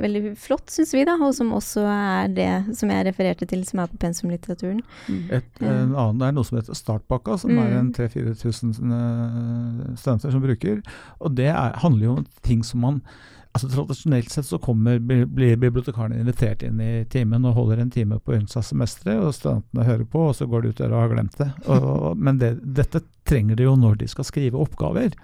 veldig 0.00 0.22
flott, 0.40 0.66
syns 0.72 0.94
vi, 0.96 1.04
da, 1.08 1.16
og 1.20 1.34
som 1.36 1.52
også 1.56 1.84
er 1.86 2.32
det 2.36 2.50
som 2.78 2.92
jeg 2.92 3.06
refererte 3.08 3.48
til, 3.50 3.64
som 3.68 3.82
er 3.82 3.90
på 3.92 4.00
pensumlitteraturen. 4.02 4.82
Mm. 5.08 5.24
Et, 5.38 5.50
en 5.62 5.94
annen 5.94 6.26
er 6.26 6.36
noe 6.36 6.48
som 6.48 6.60
heter 6.60 6.78
Startpakka, 6.78 7.38
som 7.44 7.54
mm. 7.54 7.60
er 7.64 7.76
en 7.78 7.90
3000-4000 7.96 8.94
eh, 9.00 9.90
studenter 9.96 10.34
som 10.34 10.44
bruker. 10.44 10.80
Og 11.20 11.36
det 11.38 11.50
er, 11.52 11.76
handler 11.84 12.08
jo 12.08 12.16
om 12.20 12.30
ting 12.46 12.64
som 12.66 12.82
man 12.86 13.02
Altså 13.50 13.66
Tradisjonelt 13.72 14.30
sett 14.30 14.46
så 14.46 14.60
kommer, 14.62 15.00
blir 15.02 15.56
bibliotekarene 15.58 16.20
invitert 16.22 16.62
inn 16.62 16.78
i 16.80 17.04
timen 17.10 17.44
og 17.48 17.56
holder 17.56 17.80
en 17.82 17.90
time 17.90 18.20
på 18.22 18.36
semesteret, 18.46 19.18
og 19.18 19.34
studentene 19.34 19.86
hører 19.88 20.06
på, 20.06 20.28
og 20.30 20.36
så 20.38 20.46
går 20.46 20.62
de 20.62 20.70
ut 20.70 20.78
døra 20.78 20.94
og 20.94 21.02
har 21.02 21.14
glemt 21.16 21.38
det. 21.40 21.48
Og, 21.66 22.14
men 22.14 22.38
det, 22.38 22.52
dette 22.62 23.02
trenger 23.26 23.58
de 23.58 23.66
jo 23.66 23.74
når 23.74 23.98
de 24.04 24.08
skal 24.12 24.28
skrive 24.28 24.60
oppgaver. 24.60 25.18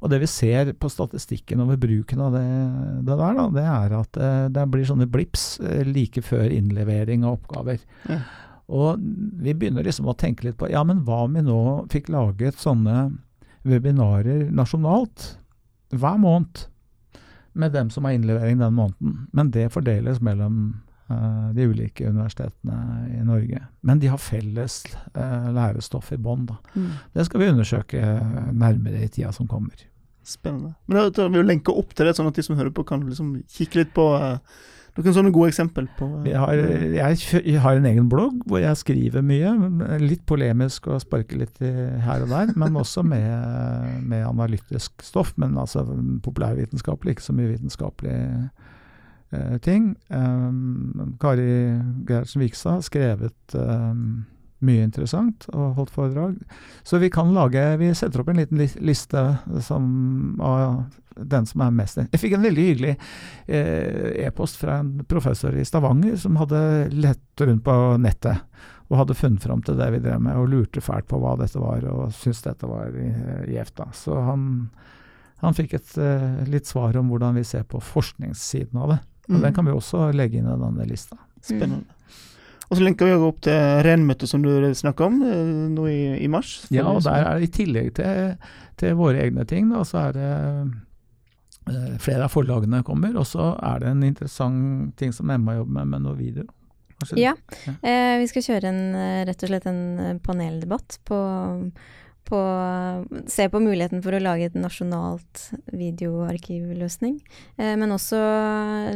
Og 0.00 0.10
det 0.10 0.22
vi 0.22 0.28
ser 0.32 0.72
på 0.80 0.90
statistikken 0.90 1.60
over 1.62 1.78
bruken 1.78 2.22
av 2.24 2.34
det, 2.34 2.44
det 3.06 3.16
der, 3.20 3.38
da, 3.38 3.46
det 3.54 3.64
er 3.68 3.96
at 4.00 4.18
eh, 4.18 4.44
det 4.56 4.66
blir 4.72 4.88
sånne 4.88 5.08
blips 5.12 5.44
eh, 5.60 5.82
like 5.86 6.24
før 6.24 6.48
innlevering 6.50 7.26
av 7.26 7.36
oppgaver. 7.36 7.82
Ja. 8.08 8.22
Og 8.70 9.02
vi 9.44 9.54
begynner 9.54 9.84
liksom 9.86 10.08
å 10.08 10.16
tenke 10.18 10.46
litt 10.46 10.58
på 10.58 10.70
ja, 10.70 10.82
men 10.86 11.02
hva 11.06 11.24
om 11.26 11.36
vi 11.36 11.44
nå 11.44 11.60
fikk 11.92 12.08
laget 12.14 12.58
sånne 12.62 13.10
webinarer 13.68 14.48
nasjonalt 14.54 15.34
hver 15.92 16.20
måned? 16.22 16.69
Med 17.52 17.72
dem 17.72 17.90
som 17.90 18.04
har 18.04 18.14
innlevering 18.16 18.58
den 18.60 18.74
måneden. 18.74 19.26
Men 19.32 19.50
det 19.50 19.72
fordeles 19.74 20.20
mellom 20.20 20.80
uh, 21.10 21.50
de 21.54 21.66
ulike 21.66 22.08
universitetene 22.08 23.06
i 23.18 23.22
Norge. 23.26 23.62
Men 23.80 24.00
de 24.02 24.10
har 24.12 24.22
felles 24.22 24.82
uh, 25.16 25.50
lærestoff 25.54 26.12
i 26.12 26.20
bånn. 26.20 26.48
Mm. 26.74 26.90
Det 27.14 27.26
skal 27.28 27.42
vi 27.42 27.52
undersøke 27.52 28.02
nærmere 28.52 29.04
i 29.04 29.08
tida 29.08 29.32
som 29.36 29.48
kommer. 29.50 29.86
Spennende. 30.26 30.74
Men 30.86 31.00
da 31.00 31.08
tar 31.14 31.30
vi 31.32 31.40
jo 31.40 31.46
lenke 31.46 31.74
opp 31.74 31.94
til 31.96 32.06
det, 32.06 32.14
sånn 32.18 32.28
at 32.30 32.36
de 32.36 32.44
som 32.46 32.58
hører 32.58 32.74
på, 32.74 32.86
kan 32.86 33.02
liksom 33.08 33.38
kikke 33.50 33.82
litt 33.82 33.94
på 33.96 34.06
uh, 34.14 34.38
noen 35.00 35.16
sånne 35.16 35.32
gode 35.34 35.50
eksempel 35.52 35.86
på 35.98 36.08
jeg 36.28 36.38
har, 36.38 36.60
jeg 36.94 37.60
har, 37.62 37.78
en 37.78 37.88
egen 37.90 38.08
blogg 38.12 38.40
hvor 38.48 38.62
jeg 38.62 38.78
skriver 38.80 39.24
mye. 39.24 39.52
Litt 40.02 40.24
polemisk 40.28 40.88
og 40.90 41.00
sparker 41.02 41.40
litt 41.42 41.60
her 41.60 42.24
og 42.24 42.32
der, 42.32 42.52
men 42.60 42.78
også 42.80 43.04
med, 43.06 44.00
med 44.06 44.26
analytisk 44.26 45.04
stoff. 45.04 45.32
Men 45.40 45.58
altså 45.60 45.84
populærvitenskapelig, 46.24 47.16
ikke 47.16 47.28
så 47.28 47.36
mye 47.36 47.52
vitenskapelig 47.54 48.18
eh, 49.32 49.56
ting. 49.64 49.94
Um, 50.08 51.16
Kari 51.20 51.48
Gerhardsen 52.08 52.44
Vikstad 52.44 52.78
har 52.78 52.86
skrevet 52.86 53.56
um, 53.56 54.24
mye 54.66 54.84
interessant 54.84 55.46
og 55.54 55.76
holdt 55.78 55.92
foredrag. 55.94 56.36
Så 56.84 57.00
vi 57.00 57.10
kan 57.12 57.32
lage 57.34 57.62
Vi 57.80 57.92
setter 57.96 58.22
opp 58.22 58.28
en 58.32 58.40
liten 58.40 58.60
liste 58.84 59.22
som, 59.64 59.86
av 60.40 60.82
den 61.16 61.46
som 61.46 61.64
er 61.64 61.72
mest 61.74 62.00
Jeg 62.02 62.20
fikk 62.20 62.36
en 62.36 62.44
veldig 62.44 62.66
hyggelig 62.66 62.92
eh, 63.46 64.26
e-post 64.26 64.58
eh, 64.58 64.64
fra 64.64 64.80
en 64.82 64.92
professor 65.08 65.56
i 65.56 65.64
Stavanger 65.66 66.16
som 66.20 66.38
hadde 66.40 66.60
lett 66.92 67.44
rundt 67.46 67.64
på 67.66 67.76
nettet 68.00 68.44
og 68.90 68.98
hadde 68.98 69.14
funnet 69.14 69.44
fram 69.44 69.60
til 69.62 69.76
det 69.78 69.86
vi 69.94 70.00
drev 70.02 70.18
med, 70.18 70.34
og 70.34 70.48
lurte 70.50 70.82
fælt 70.82 71.06
på 71.10 71.20
hva 71.22 71.36
dette 71.38 71.60
var, 71.62 71.84
og 71.86 72.08
syntes 72.10 72.42
dette 72.42 72.66
var 72.66 72.90
eh, 72.98 73.44
gjevt. 73.54 73.84
Så 73.94 74.16
han, 74.26 74.48
han 75.44 75.54
fikk 75.54 75.76
et 75.78 75.92
uh, 76.02 76.42
litt 76.50 76.66
svar 76.66 76.98
om 76.98 77.12
hvordan 77.12 77.38
vi 77.38 77.46
ser 77.46 77.62
på 77.70 77.78
forskningssiden 77.78 78.82
av 78.82 78.96
det. 78.96 78.98
Og 79.28 79.36
mm. 79.36 79.44
Den 79.46 79.54
kan 79.54 79.68
vi 79.68 79.76
også 79.76 80.08
legge 80.10 80.40
inn 80.40 80.50
i 80.50 80.58
denne 80.58 80.88
lista. 80.90 81.20
Spennende. 81.38 81.99
Og 82.70 82.78
så 82.78 82.84
lenker 82.86 83.08
vi 83.08 83.16
opp 83.26 83.40
til 83.42 83.80
renmøtet 83.82 84.30
som 84.30 84.44
du 84.44 84.50
snakka 84.78 85.08
om, 85.08 85.18
eh, 85.26 85.54
nå 85.74 85.88
i, 85.90 86.00
i, 86.22 86.28
mars. 86.30 86.60
Ja, 86.70 86.86
og 86.86 87.02
der 87.02 87.26
er 87.26 87.40
det 87.40 87.48
i 87.48 87.54
tillegg 87.58 87.96
til, 87.98 88.36
til 88.78 88.94
våre 88.98 89.24
egne 89.24 89.46
ting, 89.50 89.72
da, 89.74 89.82
så 89.86 90.04
er 90.04 90.14
det 90.14 90.30
eh, 91.72 91.96
flere 92.02 92.28
av 92.28 92.34
forlagene 92.34 92.84
kommer. 92.86 93.16
Og 93.18 93.26
så 93.26 93.52
er 93.58 93.82
det 93.82 93.90
en 93.90 94.06
interessant 94.06 94.94
ting 95.00 95.14
som 95.16 95.32
Emma 95.34 95.58
jobber 95.58 95.80
med, 95.80 95.92
med 95.96 96.06
noe 96.06 96.18
video. 96.20 96.46
Ja, 97.16 97.32
ja. 97.64 97.74
Eh, 97.80 98.18
vi 98.20 98.28
skal 98.30 98.44
kjøre 98.44 98.70
en, 98.70 98.82
eh, 98.94 99.24
rett 99.26 99.42
og 99.42 99.50
slett 99.50 99.66
en 99.66 100.20
paneldebatt 100.22 101.00
på 101.08 101.18
på 102.30 102.40
Se 103.30 103.46
på 103.50 103.60
muligheten 103.62 104.02
for 104.04 104.14
å 104.14 104.22
lage 104.22 104.46
et 104.48 104.56
nasjonalt 104.58 105.50
videoarkivløsning. 105.74 107.18
Eh, 107.58 107.74
men 107.80 107.94
også 107.94 108.20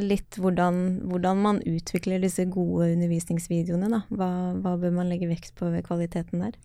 litt 0.02 0.38
hvordan, 0.40 1.06
hvordan, 1.10 1.42
man 1.44 1.60
utvikler 1.66 2.22
disse 2.22 2.46
gode 2.50 2.92
undervisningsvideoene. 2.94 3.90
Da. 3.92 4.02
Hva, 4.14 4.30
hva, 4.62 4.76
bør 4.80 4.94
man 5.00 5.10
legge 5.10 5.30
vekt 5.30 5.54
på 5.58 5.70
ved 5.74 5.86
kvaliteten 5.86 6.46
der? 6.46 6.58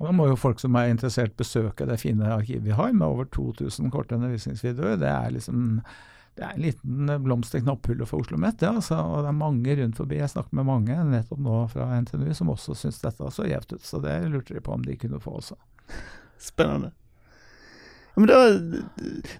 da 0.00 0.14
må 0.16 0.30
jo 0.30 0.38
folk 0.40 0.62
som 0.62 0.78
er 0.80 0.88
interessert 0.88 1.34
besøke 1.36 1.84
det 1.84 1.98
fine 2.00 2.30
arkivet 2.32 2.64
vi 2.64 2.72
har, 2.72 2.94
med 2.96 3.04
over 3.04 3.26
2000 3.36 3.90
korte 3.92 4.16
undervisningsvideoer. 4.16 4.96
Det 5.02 5.10
er 5.10 5.34
liksom 5.34 5.82
det 6.38 6.46
er 6.46 6.54
en 6.54 6.62
liten 6.62 7.10
blomst 7.20 7.54
i 7.54 7.60
knapphullet 7.60 8.08
for 8.08 8.22
Oslo 8.22 8.38
Met, 8.40 8.62
Ja, 8.62 8.70
altså, 8.78 8.96
og 8.96 9.24
det 9.26 9.28
er 9.28 9.36
mange 9.36 9.74
rundt 9.76 9.98
forbi. 9.98 10.20
Jeg 10.22 10.30
snakker 10.32 10.56
med 10.56 10.68
mange 10.70 10.96
nettopp 11.10 11.42
nå 11.44 11.56
fra 11.72 11.90
NTNU 12.00 12.30
som 12.38 12.52
også 12.54 12.76
syns 12.78 13.02
dette 13.02 13.32
så 13.34 13.44
gjevt 13.44 13.74
ut. 13.74 13.84
Så 13.84 14.00
det 14.00 14.14
lurte 14.30 14.56
de 14.56 14.62
på 14.64 14.72
om 14.72 14.86
de 14.86 14.96
kunne 14.96 15.20
få 15.20 15.34
også. 15.42 15.58
Spennende. 16.50 16.92
Men 18.18 18.28
da, 18.28 18.38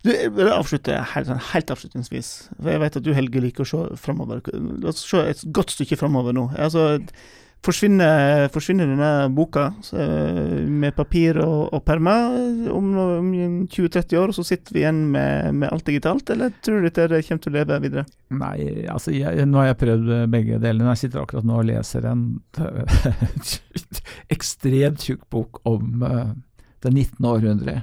du, 0.06 0.10
avslutter 0.46 0.94
jeg 0.94 1.08
helt, 1.12 1.28
sånn, 1.28 1.42
helt, 1.50 1.72
avslutningsvis. 1.74 2.30
For 2.54 2.70
Jeg 2.72 2.82
vet 2.84 2.96
at 3.00 3.04
du 3.04 3.10
Helge 3.16 3.42
liker 3.42 3.66
å 3.66 3.68
se 3.68 3.80
framover. 4.00 4.40
La 4.80 4.92
oss 4.92 5.02
se 5.04 5.20
et 5.26 5.42
godt 5.52 5.74
stykke 5.74 5.98
framover 6.00 6.36
nå. 6.36 6.46
Altså, 6.56 7.00
forsvinner, 7.64 8.48
forsvinner 8.54 8.88
denne 8.88 9.10
boka 9.36 9.66
med 9.92 10.94
papir 10.96 11.38
og, 11.42 11.68
og 11.76 11.82
permer 11.84 12.70
om, 12.72 12.88
om 12.98 13.30
20-30 13.68 14.16
år, 14.20 14.32
og 14.32 14.38
så 14.38 14.44
sitter 14.48 14.76
vi 14.76 14.82
igjen 14.84 15.02
med, 15.12 15.52
med, 15.58 15.68
alt 15.68 15.86
digitalt, 15.88 16.32
eller 16.32 16.54
tror 16.64 16.80
du 16.80 16.88
dette 16.88 17.22
kommer 17.26 17.44
til 17.44 17.52
å 17.52 17.56
leve 17.58 17.80
videre? 17.84 18.06
Nei, 18.32 18.56
altså 18.88 19.12
jeg, 19.14 19.44
nå 19.50 19.60
har 19.60 19.72
jeg 19.72 19.80
prøvd 19.82 20.10
begge 20.32 20.60
delene. 20.62 20.94
Jeg 20.94 21.04
sitter 21.04 21.24
akkurat 21.24 21.48
nå 21.48 21.60
og 21.60 21.68
leser 21.68 22.08
en 22.08 22.24
ekstremt 24.36 25.04
tjukk 25.04 25.26
bok 25.32 25.62
om 25.68 26.04
uh, 26.06 26.32
det 26.80 26.94
19. 26.94 27.28
århundre. 27.28 27.80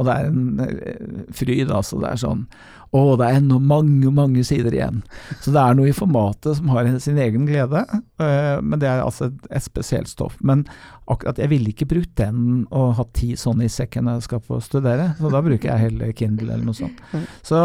Og 0.00 0.08
det 0.08 0.16
er 0.16 0.30
en 0.30 0.60
uh, 0.60 1.24
fryd, 1.36 1.68
altså. 1.68 2.00
Det 2.00 2.14
er 2.14 2.22
sånn 2.24 2.46
å, 2.90 3.00
det 3.14 3.26
er 3.26 3.36
ennå 3.38 3.60
mange, 3.62 4.10
mange 4.10 4.42
sider 4.46 4.74
igjen. 4.74 5.02
Så 5.38 5.52
det 5.54 5.62
er 5.62 5.76
noe 5.78 5.92
i 5.92 5.94
formatet 5.94 6.58
som 6.58 6.72
har 6.74 6.88
sin 7.02 7.18
egen 7.22 7.44
glede, 7.46 7.84
uh, 7.86 8.56
men 8.58 8.80
det 8.82 8.88
er 8.90 9.02
altså 9.04 9.28
et, 9.28 9.44
et, 9.46 9.62
spesielt 9.62 10.10
stoff. 10.10 10.34
Men 10.42 10.64
akkurat 11.10 11.38
jeg 11.38 11.52
ville 11.52 11.70
ikke 11.70 11.86
brukt 11.90 12.16
den 12.18 12.64
og 12.74 12.96
hatt 12.98 13.12
ti 13.18 13.30
sånne 13.38 13.68
i 13.68 13.70
sekken 13.70 14.08
når 14.08 14.18
jeg 14.18 14.26
skal 14.26 14.42
på 14.46 14.58
studere, 14.64 15.12
så 15.20 15.30
da 15.30 15.42
bruker 15.46 15.70
jeg 15.70 15.84
heller 15.84 16.14
Kindle 16.18 16.50
eller 16.50 16.66
noe 16.66 16.78
sånt. 16.80 16.98
Så 17.46 17.60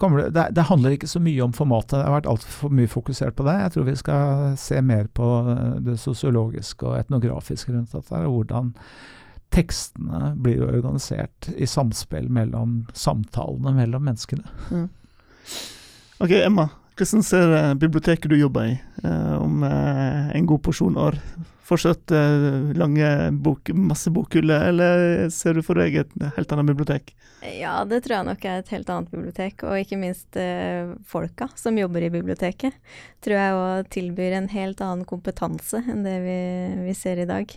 kommer, 0.00 0.28
det, 0.28 0.50
det 0.56 0.66
handler 0.68 0.96
ikke 0.96 1.08
så 1.08 1.22
mye 1.24 1.46
om 1.46 1.56
formatet, 1.56 1.96
det 1.96 2.04
har 2.04 2.18
vært 2.18 2.28
altfor 2.34 2.74
mye 2.76 2.90
fokusert 2.90 3.38
på 3.38 3.46
det. 3.48 3.56
Jeg 3.64 3.74
tror 3.76 3.88
vi 3.88 3.96
skal 4.02 4.44
se 4.60 4.82
mer 4.84 5.08
på 5.16 5.30
det 5.86 5.96
sosiologiske 6.04 6.84
og 6.84 7.00
etnografiske 7.00 7.72
rundt 7.72 7.96
dette, 7.96 8.20
og 8.26 8.42
hvordan 8.42 8.74
tekstene 9.50 10.34
blir 10.38 10.62
jo 10.62 10.68
organisert 10.70 11.50
i 11.56 11.66
samspill 11.66 12.28
mellom 12.30 12.84
samtalene 12.94 13.74
mellom 13.76 14.04
menneskene. 14.06 14.46
Mm. 14.70 14.88
Ok, 16.20 16.30
Emma. 16.30 16.68
Hvordan 17.00 17.24
ser 17.24 17.52
eh, 17.56 17.74
biblioteket 17.80 18.28
du 18.28 18.36
jobber 18.36 18.74
i 18.74 18.74
eh, 19.04 19.36
om 19.40 19.62
eh, 19.64 20.36
en 20.36 20.46
god 20.46 20.60
porsjon 20.66 20.98
år? 21.00 21.16
Fortsatt 21.64 22.12
eh, 22.12 22.74
lange 22.76 23.08
bok, 23.32 23.70
masse 23.72 24.10
bokhyller, 24.12 24.66
eller 24.68 25.30
ser 25.32 25.56
du 25.56 25.62
for 25.64 25.80
deg 25.80 25.96
et 26.02 26.12
helt 26.36 26.52
annet 26.52 26.68
bibliotek? 26.68 27.14
Ja, 27.40 27.78
det 27.88 28.02
tror 28.04 28.18
jeg 28.18 28.28
nok 28.28 28.44
er 28.44 28.60
et 28.60 28.72
helt 28.74 28.90
annet 28.92 29.14
bibliotek, 29.14 29.64
og 29.64 29.80
ikke 29.80 30.00
minst 30.00 30.36
eh, 30.36 30.92
folka 31.08 31.48
som 31.56 31.78
jobber 31.80 32.04
i 32.04 32.12
biblioteket. 32.12 32.76
Tror 33.24 33.38
jeg 33.38 33.56
òg 33.62 33.88
tilbyr 33.96 34.36
en 34.36 34.50
helt 34.52 34.84
annen 34.84 35.08
kompetanse 35.08 35.80
enn 35.88 36.04
det 36.04 36.18
vi, 36.26 36.40
vi 36.84 36.96
ser 36.98 37.22
i 37.22 37.28
dag. 37.30 37.56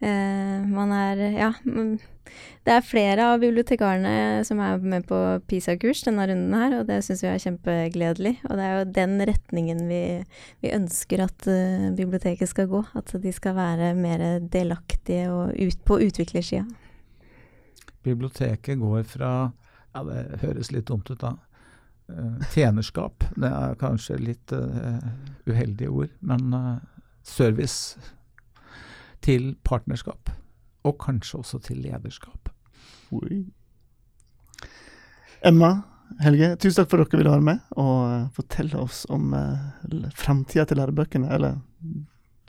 Eh, 0.00 0.66
man 0.66 0.92
er 0.92 1.16
Ja. 1.32 1.52
Det 2.64 2.74
er 2.74 2.84
flere 2.84 3.24
av 3.32 3.40
bibliotekarene 3.40 4.44
som 4.44 4.60
er 4.60 4.76
med 4.78 5.06
på 5.08 5.16
PISA-kurs 5.48 6.02
denne 6.04 6.26
runden 6.28 6.52
her, 6.52 6.74
og 6.78 6.86
det 6.86 6.98
syns 7.04 7.22
vi 7.24 7.28
er 7.30 7.40
kjempegledelig. 7.40 8.34
Og 8.44 8.58
det 8.58 8.64
er 8.66 8.74
jo 8.76 8.92
den 8.98 9.14
retningen 9.30 9.88
vi, 9.88 10.02
vi 10.60 10.72
ønsker 10.76 11.22
at 11.24 11.48
uh, 11.48 11.88
biblioteket 11.96 12.50
skal 12.50 12.68
gå. 12.68 12.82
At 12.94 13.14
de 13.22 13.32
skal 13.32 13.56
være 13.56 13.94
mer 13.96 14.40
delaktige 14.44 15.30
og 15.32 15.56
ut 15.56 15.80
på 15.88 15.98
utviklersida. 16.04 16.66
Biblioteket 18.04 18.78
går 18.78 19.02
fra 19.08 19.32
Ja, 19.94 20.04
det 20.04 20.42
høres 20.42 20.70
litt 20.70 20.86
dumt 20.92 21.08
ut, 21.08 21.24
da. 21.24 21.32
Uh, 22.12 22.36
tjenerskap. 22.52 23.24
Det 23.40 23.48
er 23.48 23.80
kanskje 23.80 24.20
litt 24.20 24.52
uh, 24.52 25.00
uheldige 25.48 25.88
ord, 25.88 26.12
men 26.20 26.52
service 27.24 27.96
til 29.28 29.54
partnerskap. 29.66 30.30
og 30.86 30.94
kanskje 31.02 31.38
også 31.42 31.58
til 31.60 31.82
lederskap. 31.84 32.48
Oi. 33.12 33.42
Emma, 35.44 35.82
Helge, 36.22 36.54
tusen 36.56 36.78
takk 36.78 36.92
for 36.92 37.02
at 37.02 37.10
dere 37.10 37.20
ville 37.20 37.34
være 37.34 37.44
med 37.44 37.74
og 37.76 37.96
eh, 38.08 38.30
fortelle 38.38 38.78
oss 38.80 39.02
om 39.12 39.34
uh, 39.36 40.06
framtida 40.16 40.64
til 40.64 40.80
lærebøkene. 40.80 41.28
Eller 41.34 41.58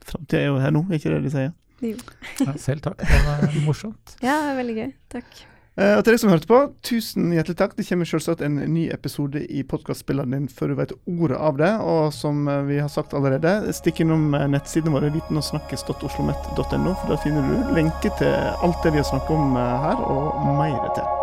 framtida 0.06 0.46
er 0.46 0.48
jo 0.54 0.62
her 0.64 0.72
nå, 0.72 0.86
er 0.88 1.02
ikke 1.02 1.12
det 1.18 1.24
de 1.26 1.34
sier? 1.34 1.52
Jo. 1.84 1.98
Ja, 2.46 2.56
selv 2.62 2.86
takk, 2.86 3.02
det 3.04 3.22
var 3.28 3.56
morsomt. 3.68 4.16
Ja, 4.24 4.40
veldig 4.56 4.78
gøy. 4.80 4.92
Takk. 5.12 5.42
Eh, 5.78 5.94
og 5.96 6.02
til 6.04 6.16
deg 6.16 6.20
som 6.20 6.32
hørte 6.34 6.50
på, 6.50 6.60
tusen 6.84 7.30
hjertelig 7.36 7.60
takk. 7.60 7.76
Det 7.78 7.86
kommer 7.88 8.10
selvsagt 8.10 8.42
en 8.44 8.58
ny 8.74 8.88
episode 8.92 9.44
i 9.48 9.62
podkastspilleren 9.64 10.36
din 10.36 10.50
før 10.52 10.74
du 10.74 10.80
vet 10.80 10.96
ordet 11.06 11.40
av 11.40 11.62
det. 11.62 11.72
Og 11.94 12.10
som 12.16 12.42
eh, 12.52 12.66
vi 12.68 12.82
har 12.82 12.92
sagt 12.92 13.16
allerede, 13.16 13.74
stikk 13.78 14.04
innom 14.04 14.34
eh, 14.36 14.50
nettsidene 14.52 14.96
våre 14.98 15.14
vitenogsnakkes.oslomet.no, 15.16 16.98
for 16.98 17.14
der 17.14 17.24
finner 17.24 17.48
du 17.48 17.74
lenke 17.78 18.12
til 18.20 18.36
alt 18.36 18.84
det 18.84 18.96
vi 18.96 19.04
har 19.04 19.08
snakket 19.08 19.38
om 19.38 19.56
her, 19.56 20.04
og 20.04 20.52
mer 20.60 20.92
til. 20.98 21.18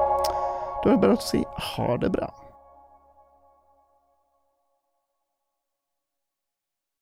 Da 0.83 0.91
er 0.91 0.95
det 0.95 1.01
bare 1.05 1.19
å 1.19 1.25
si 1.25 1.45
ha 1.75 1.95
det 2.01 2.15
bra. 2.15 2.31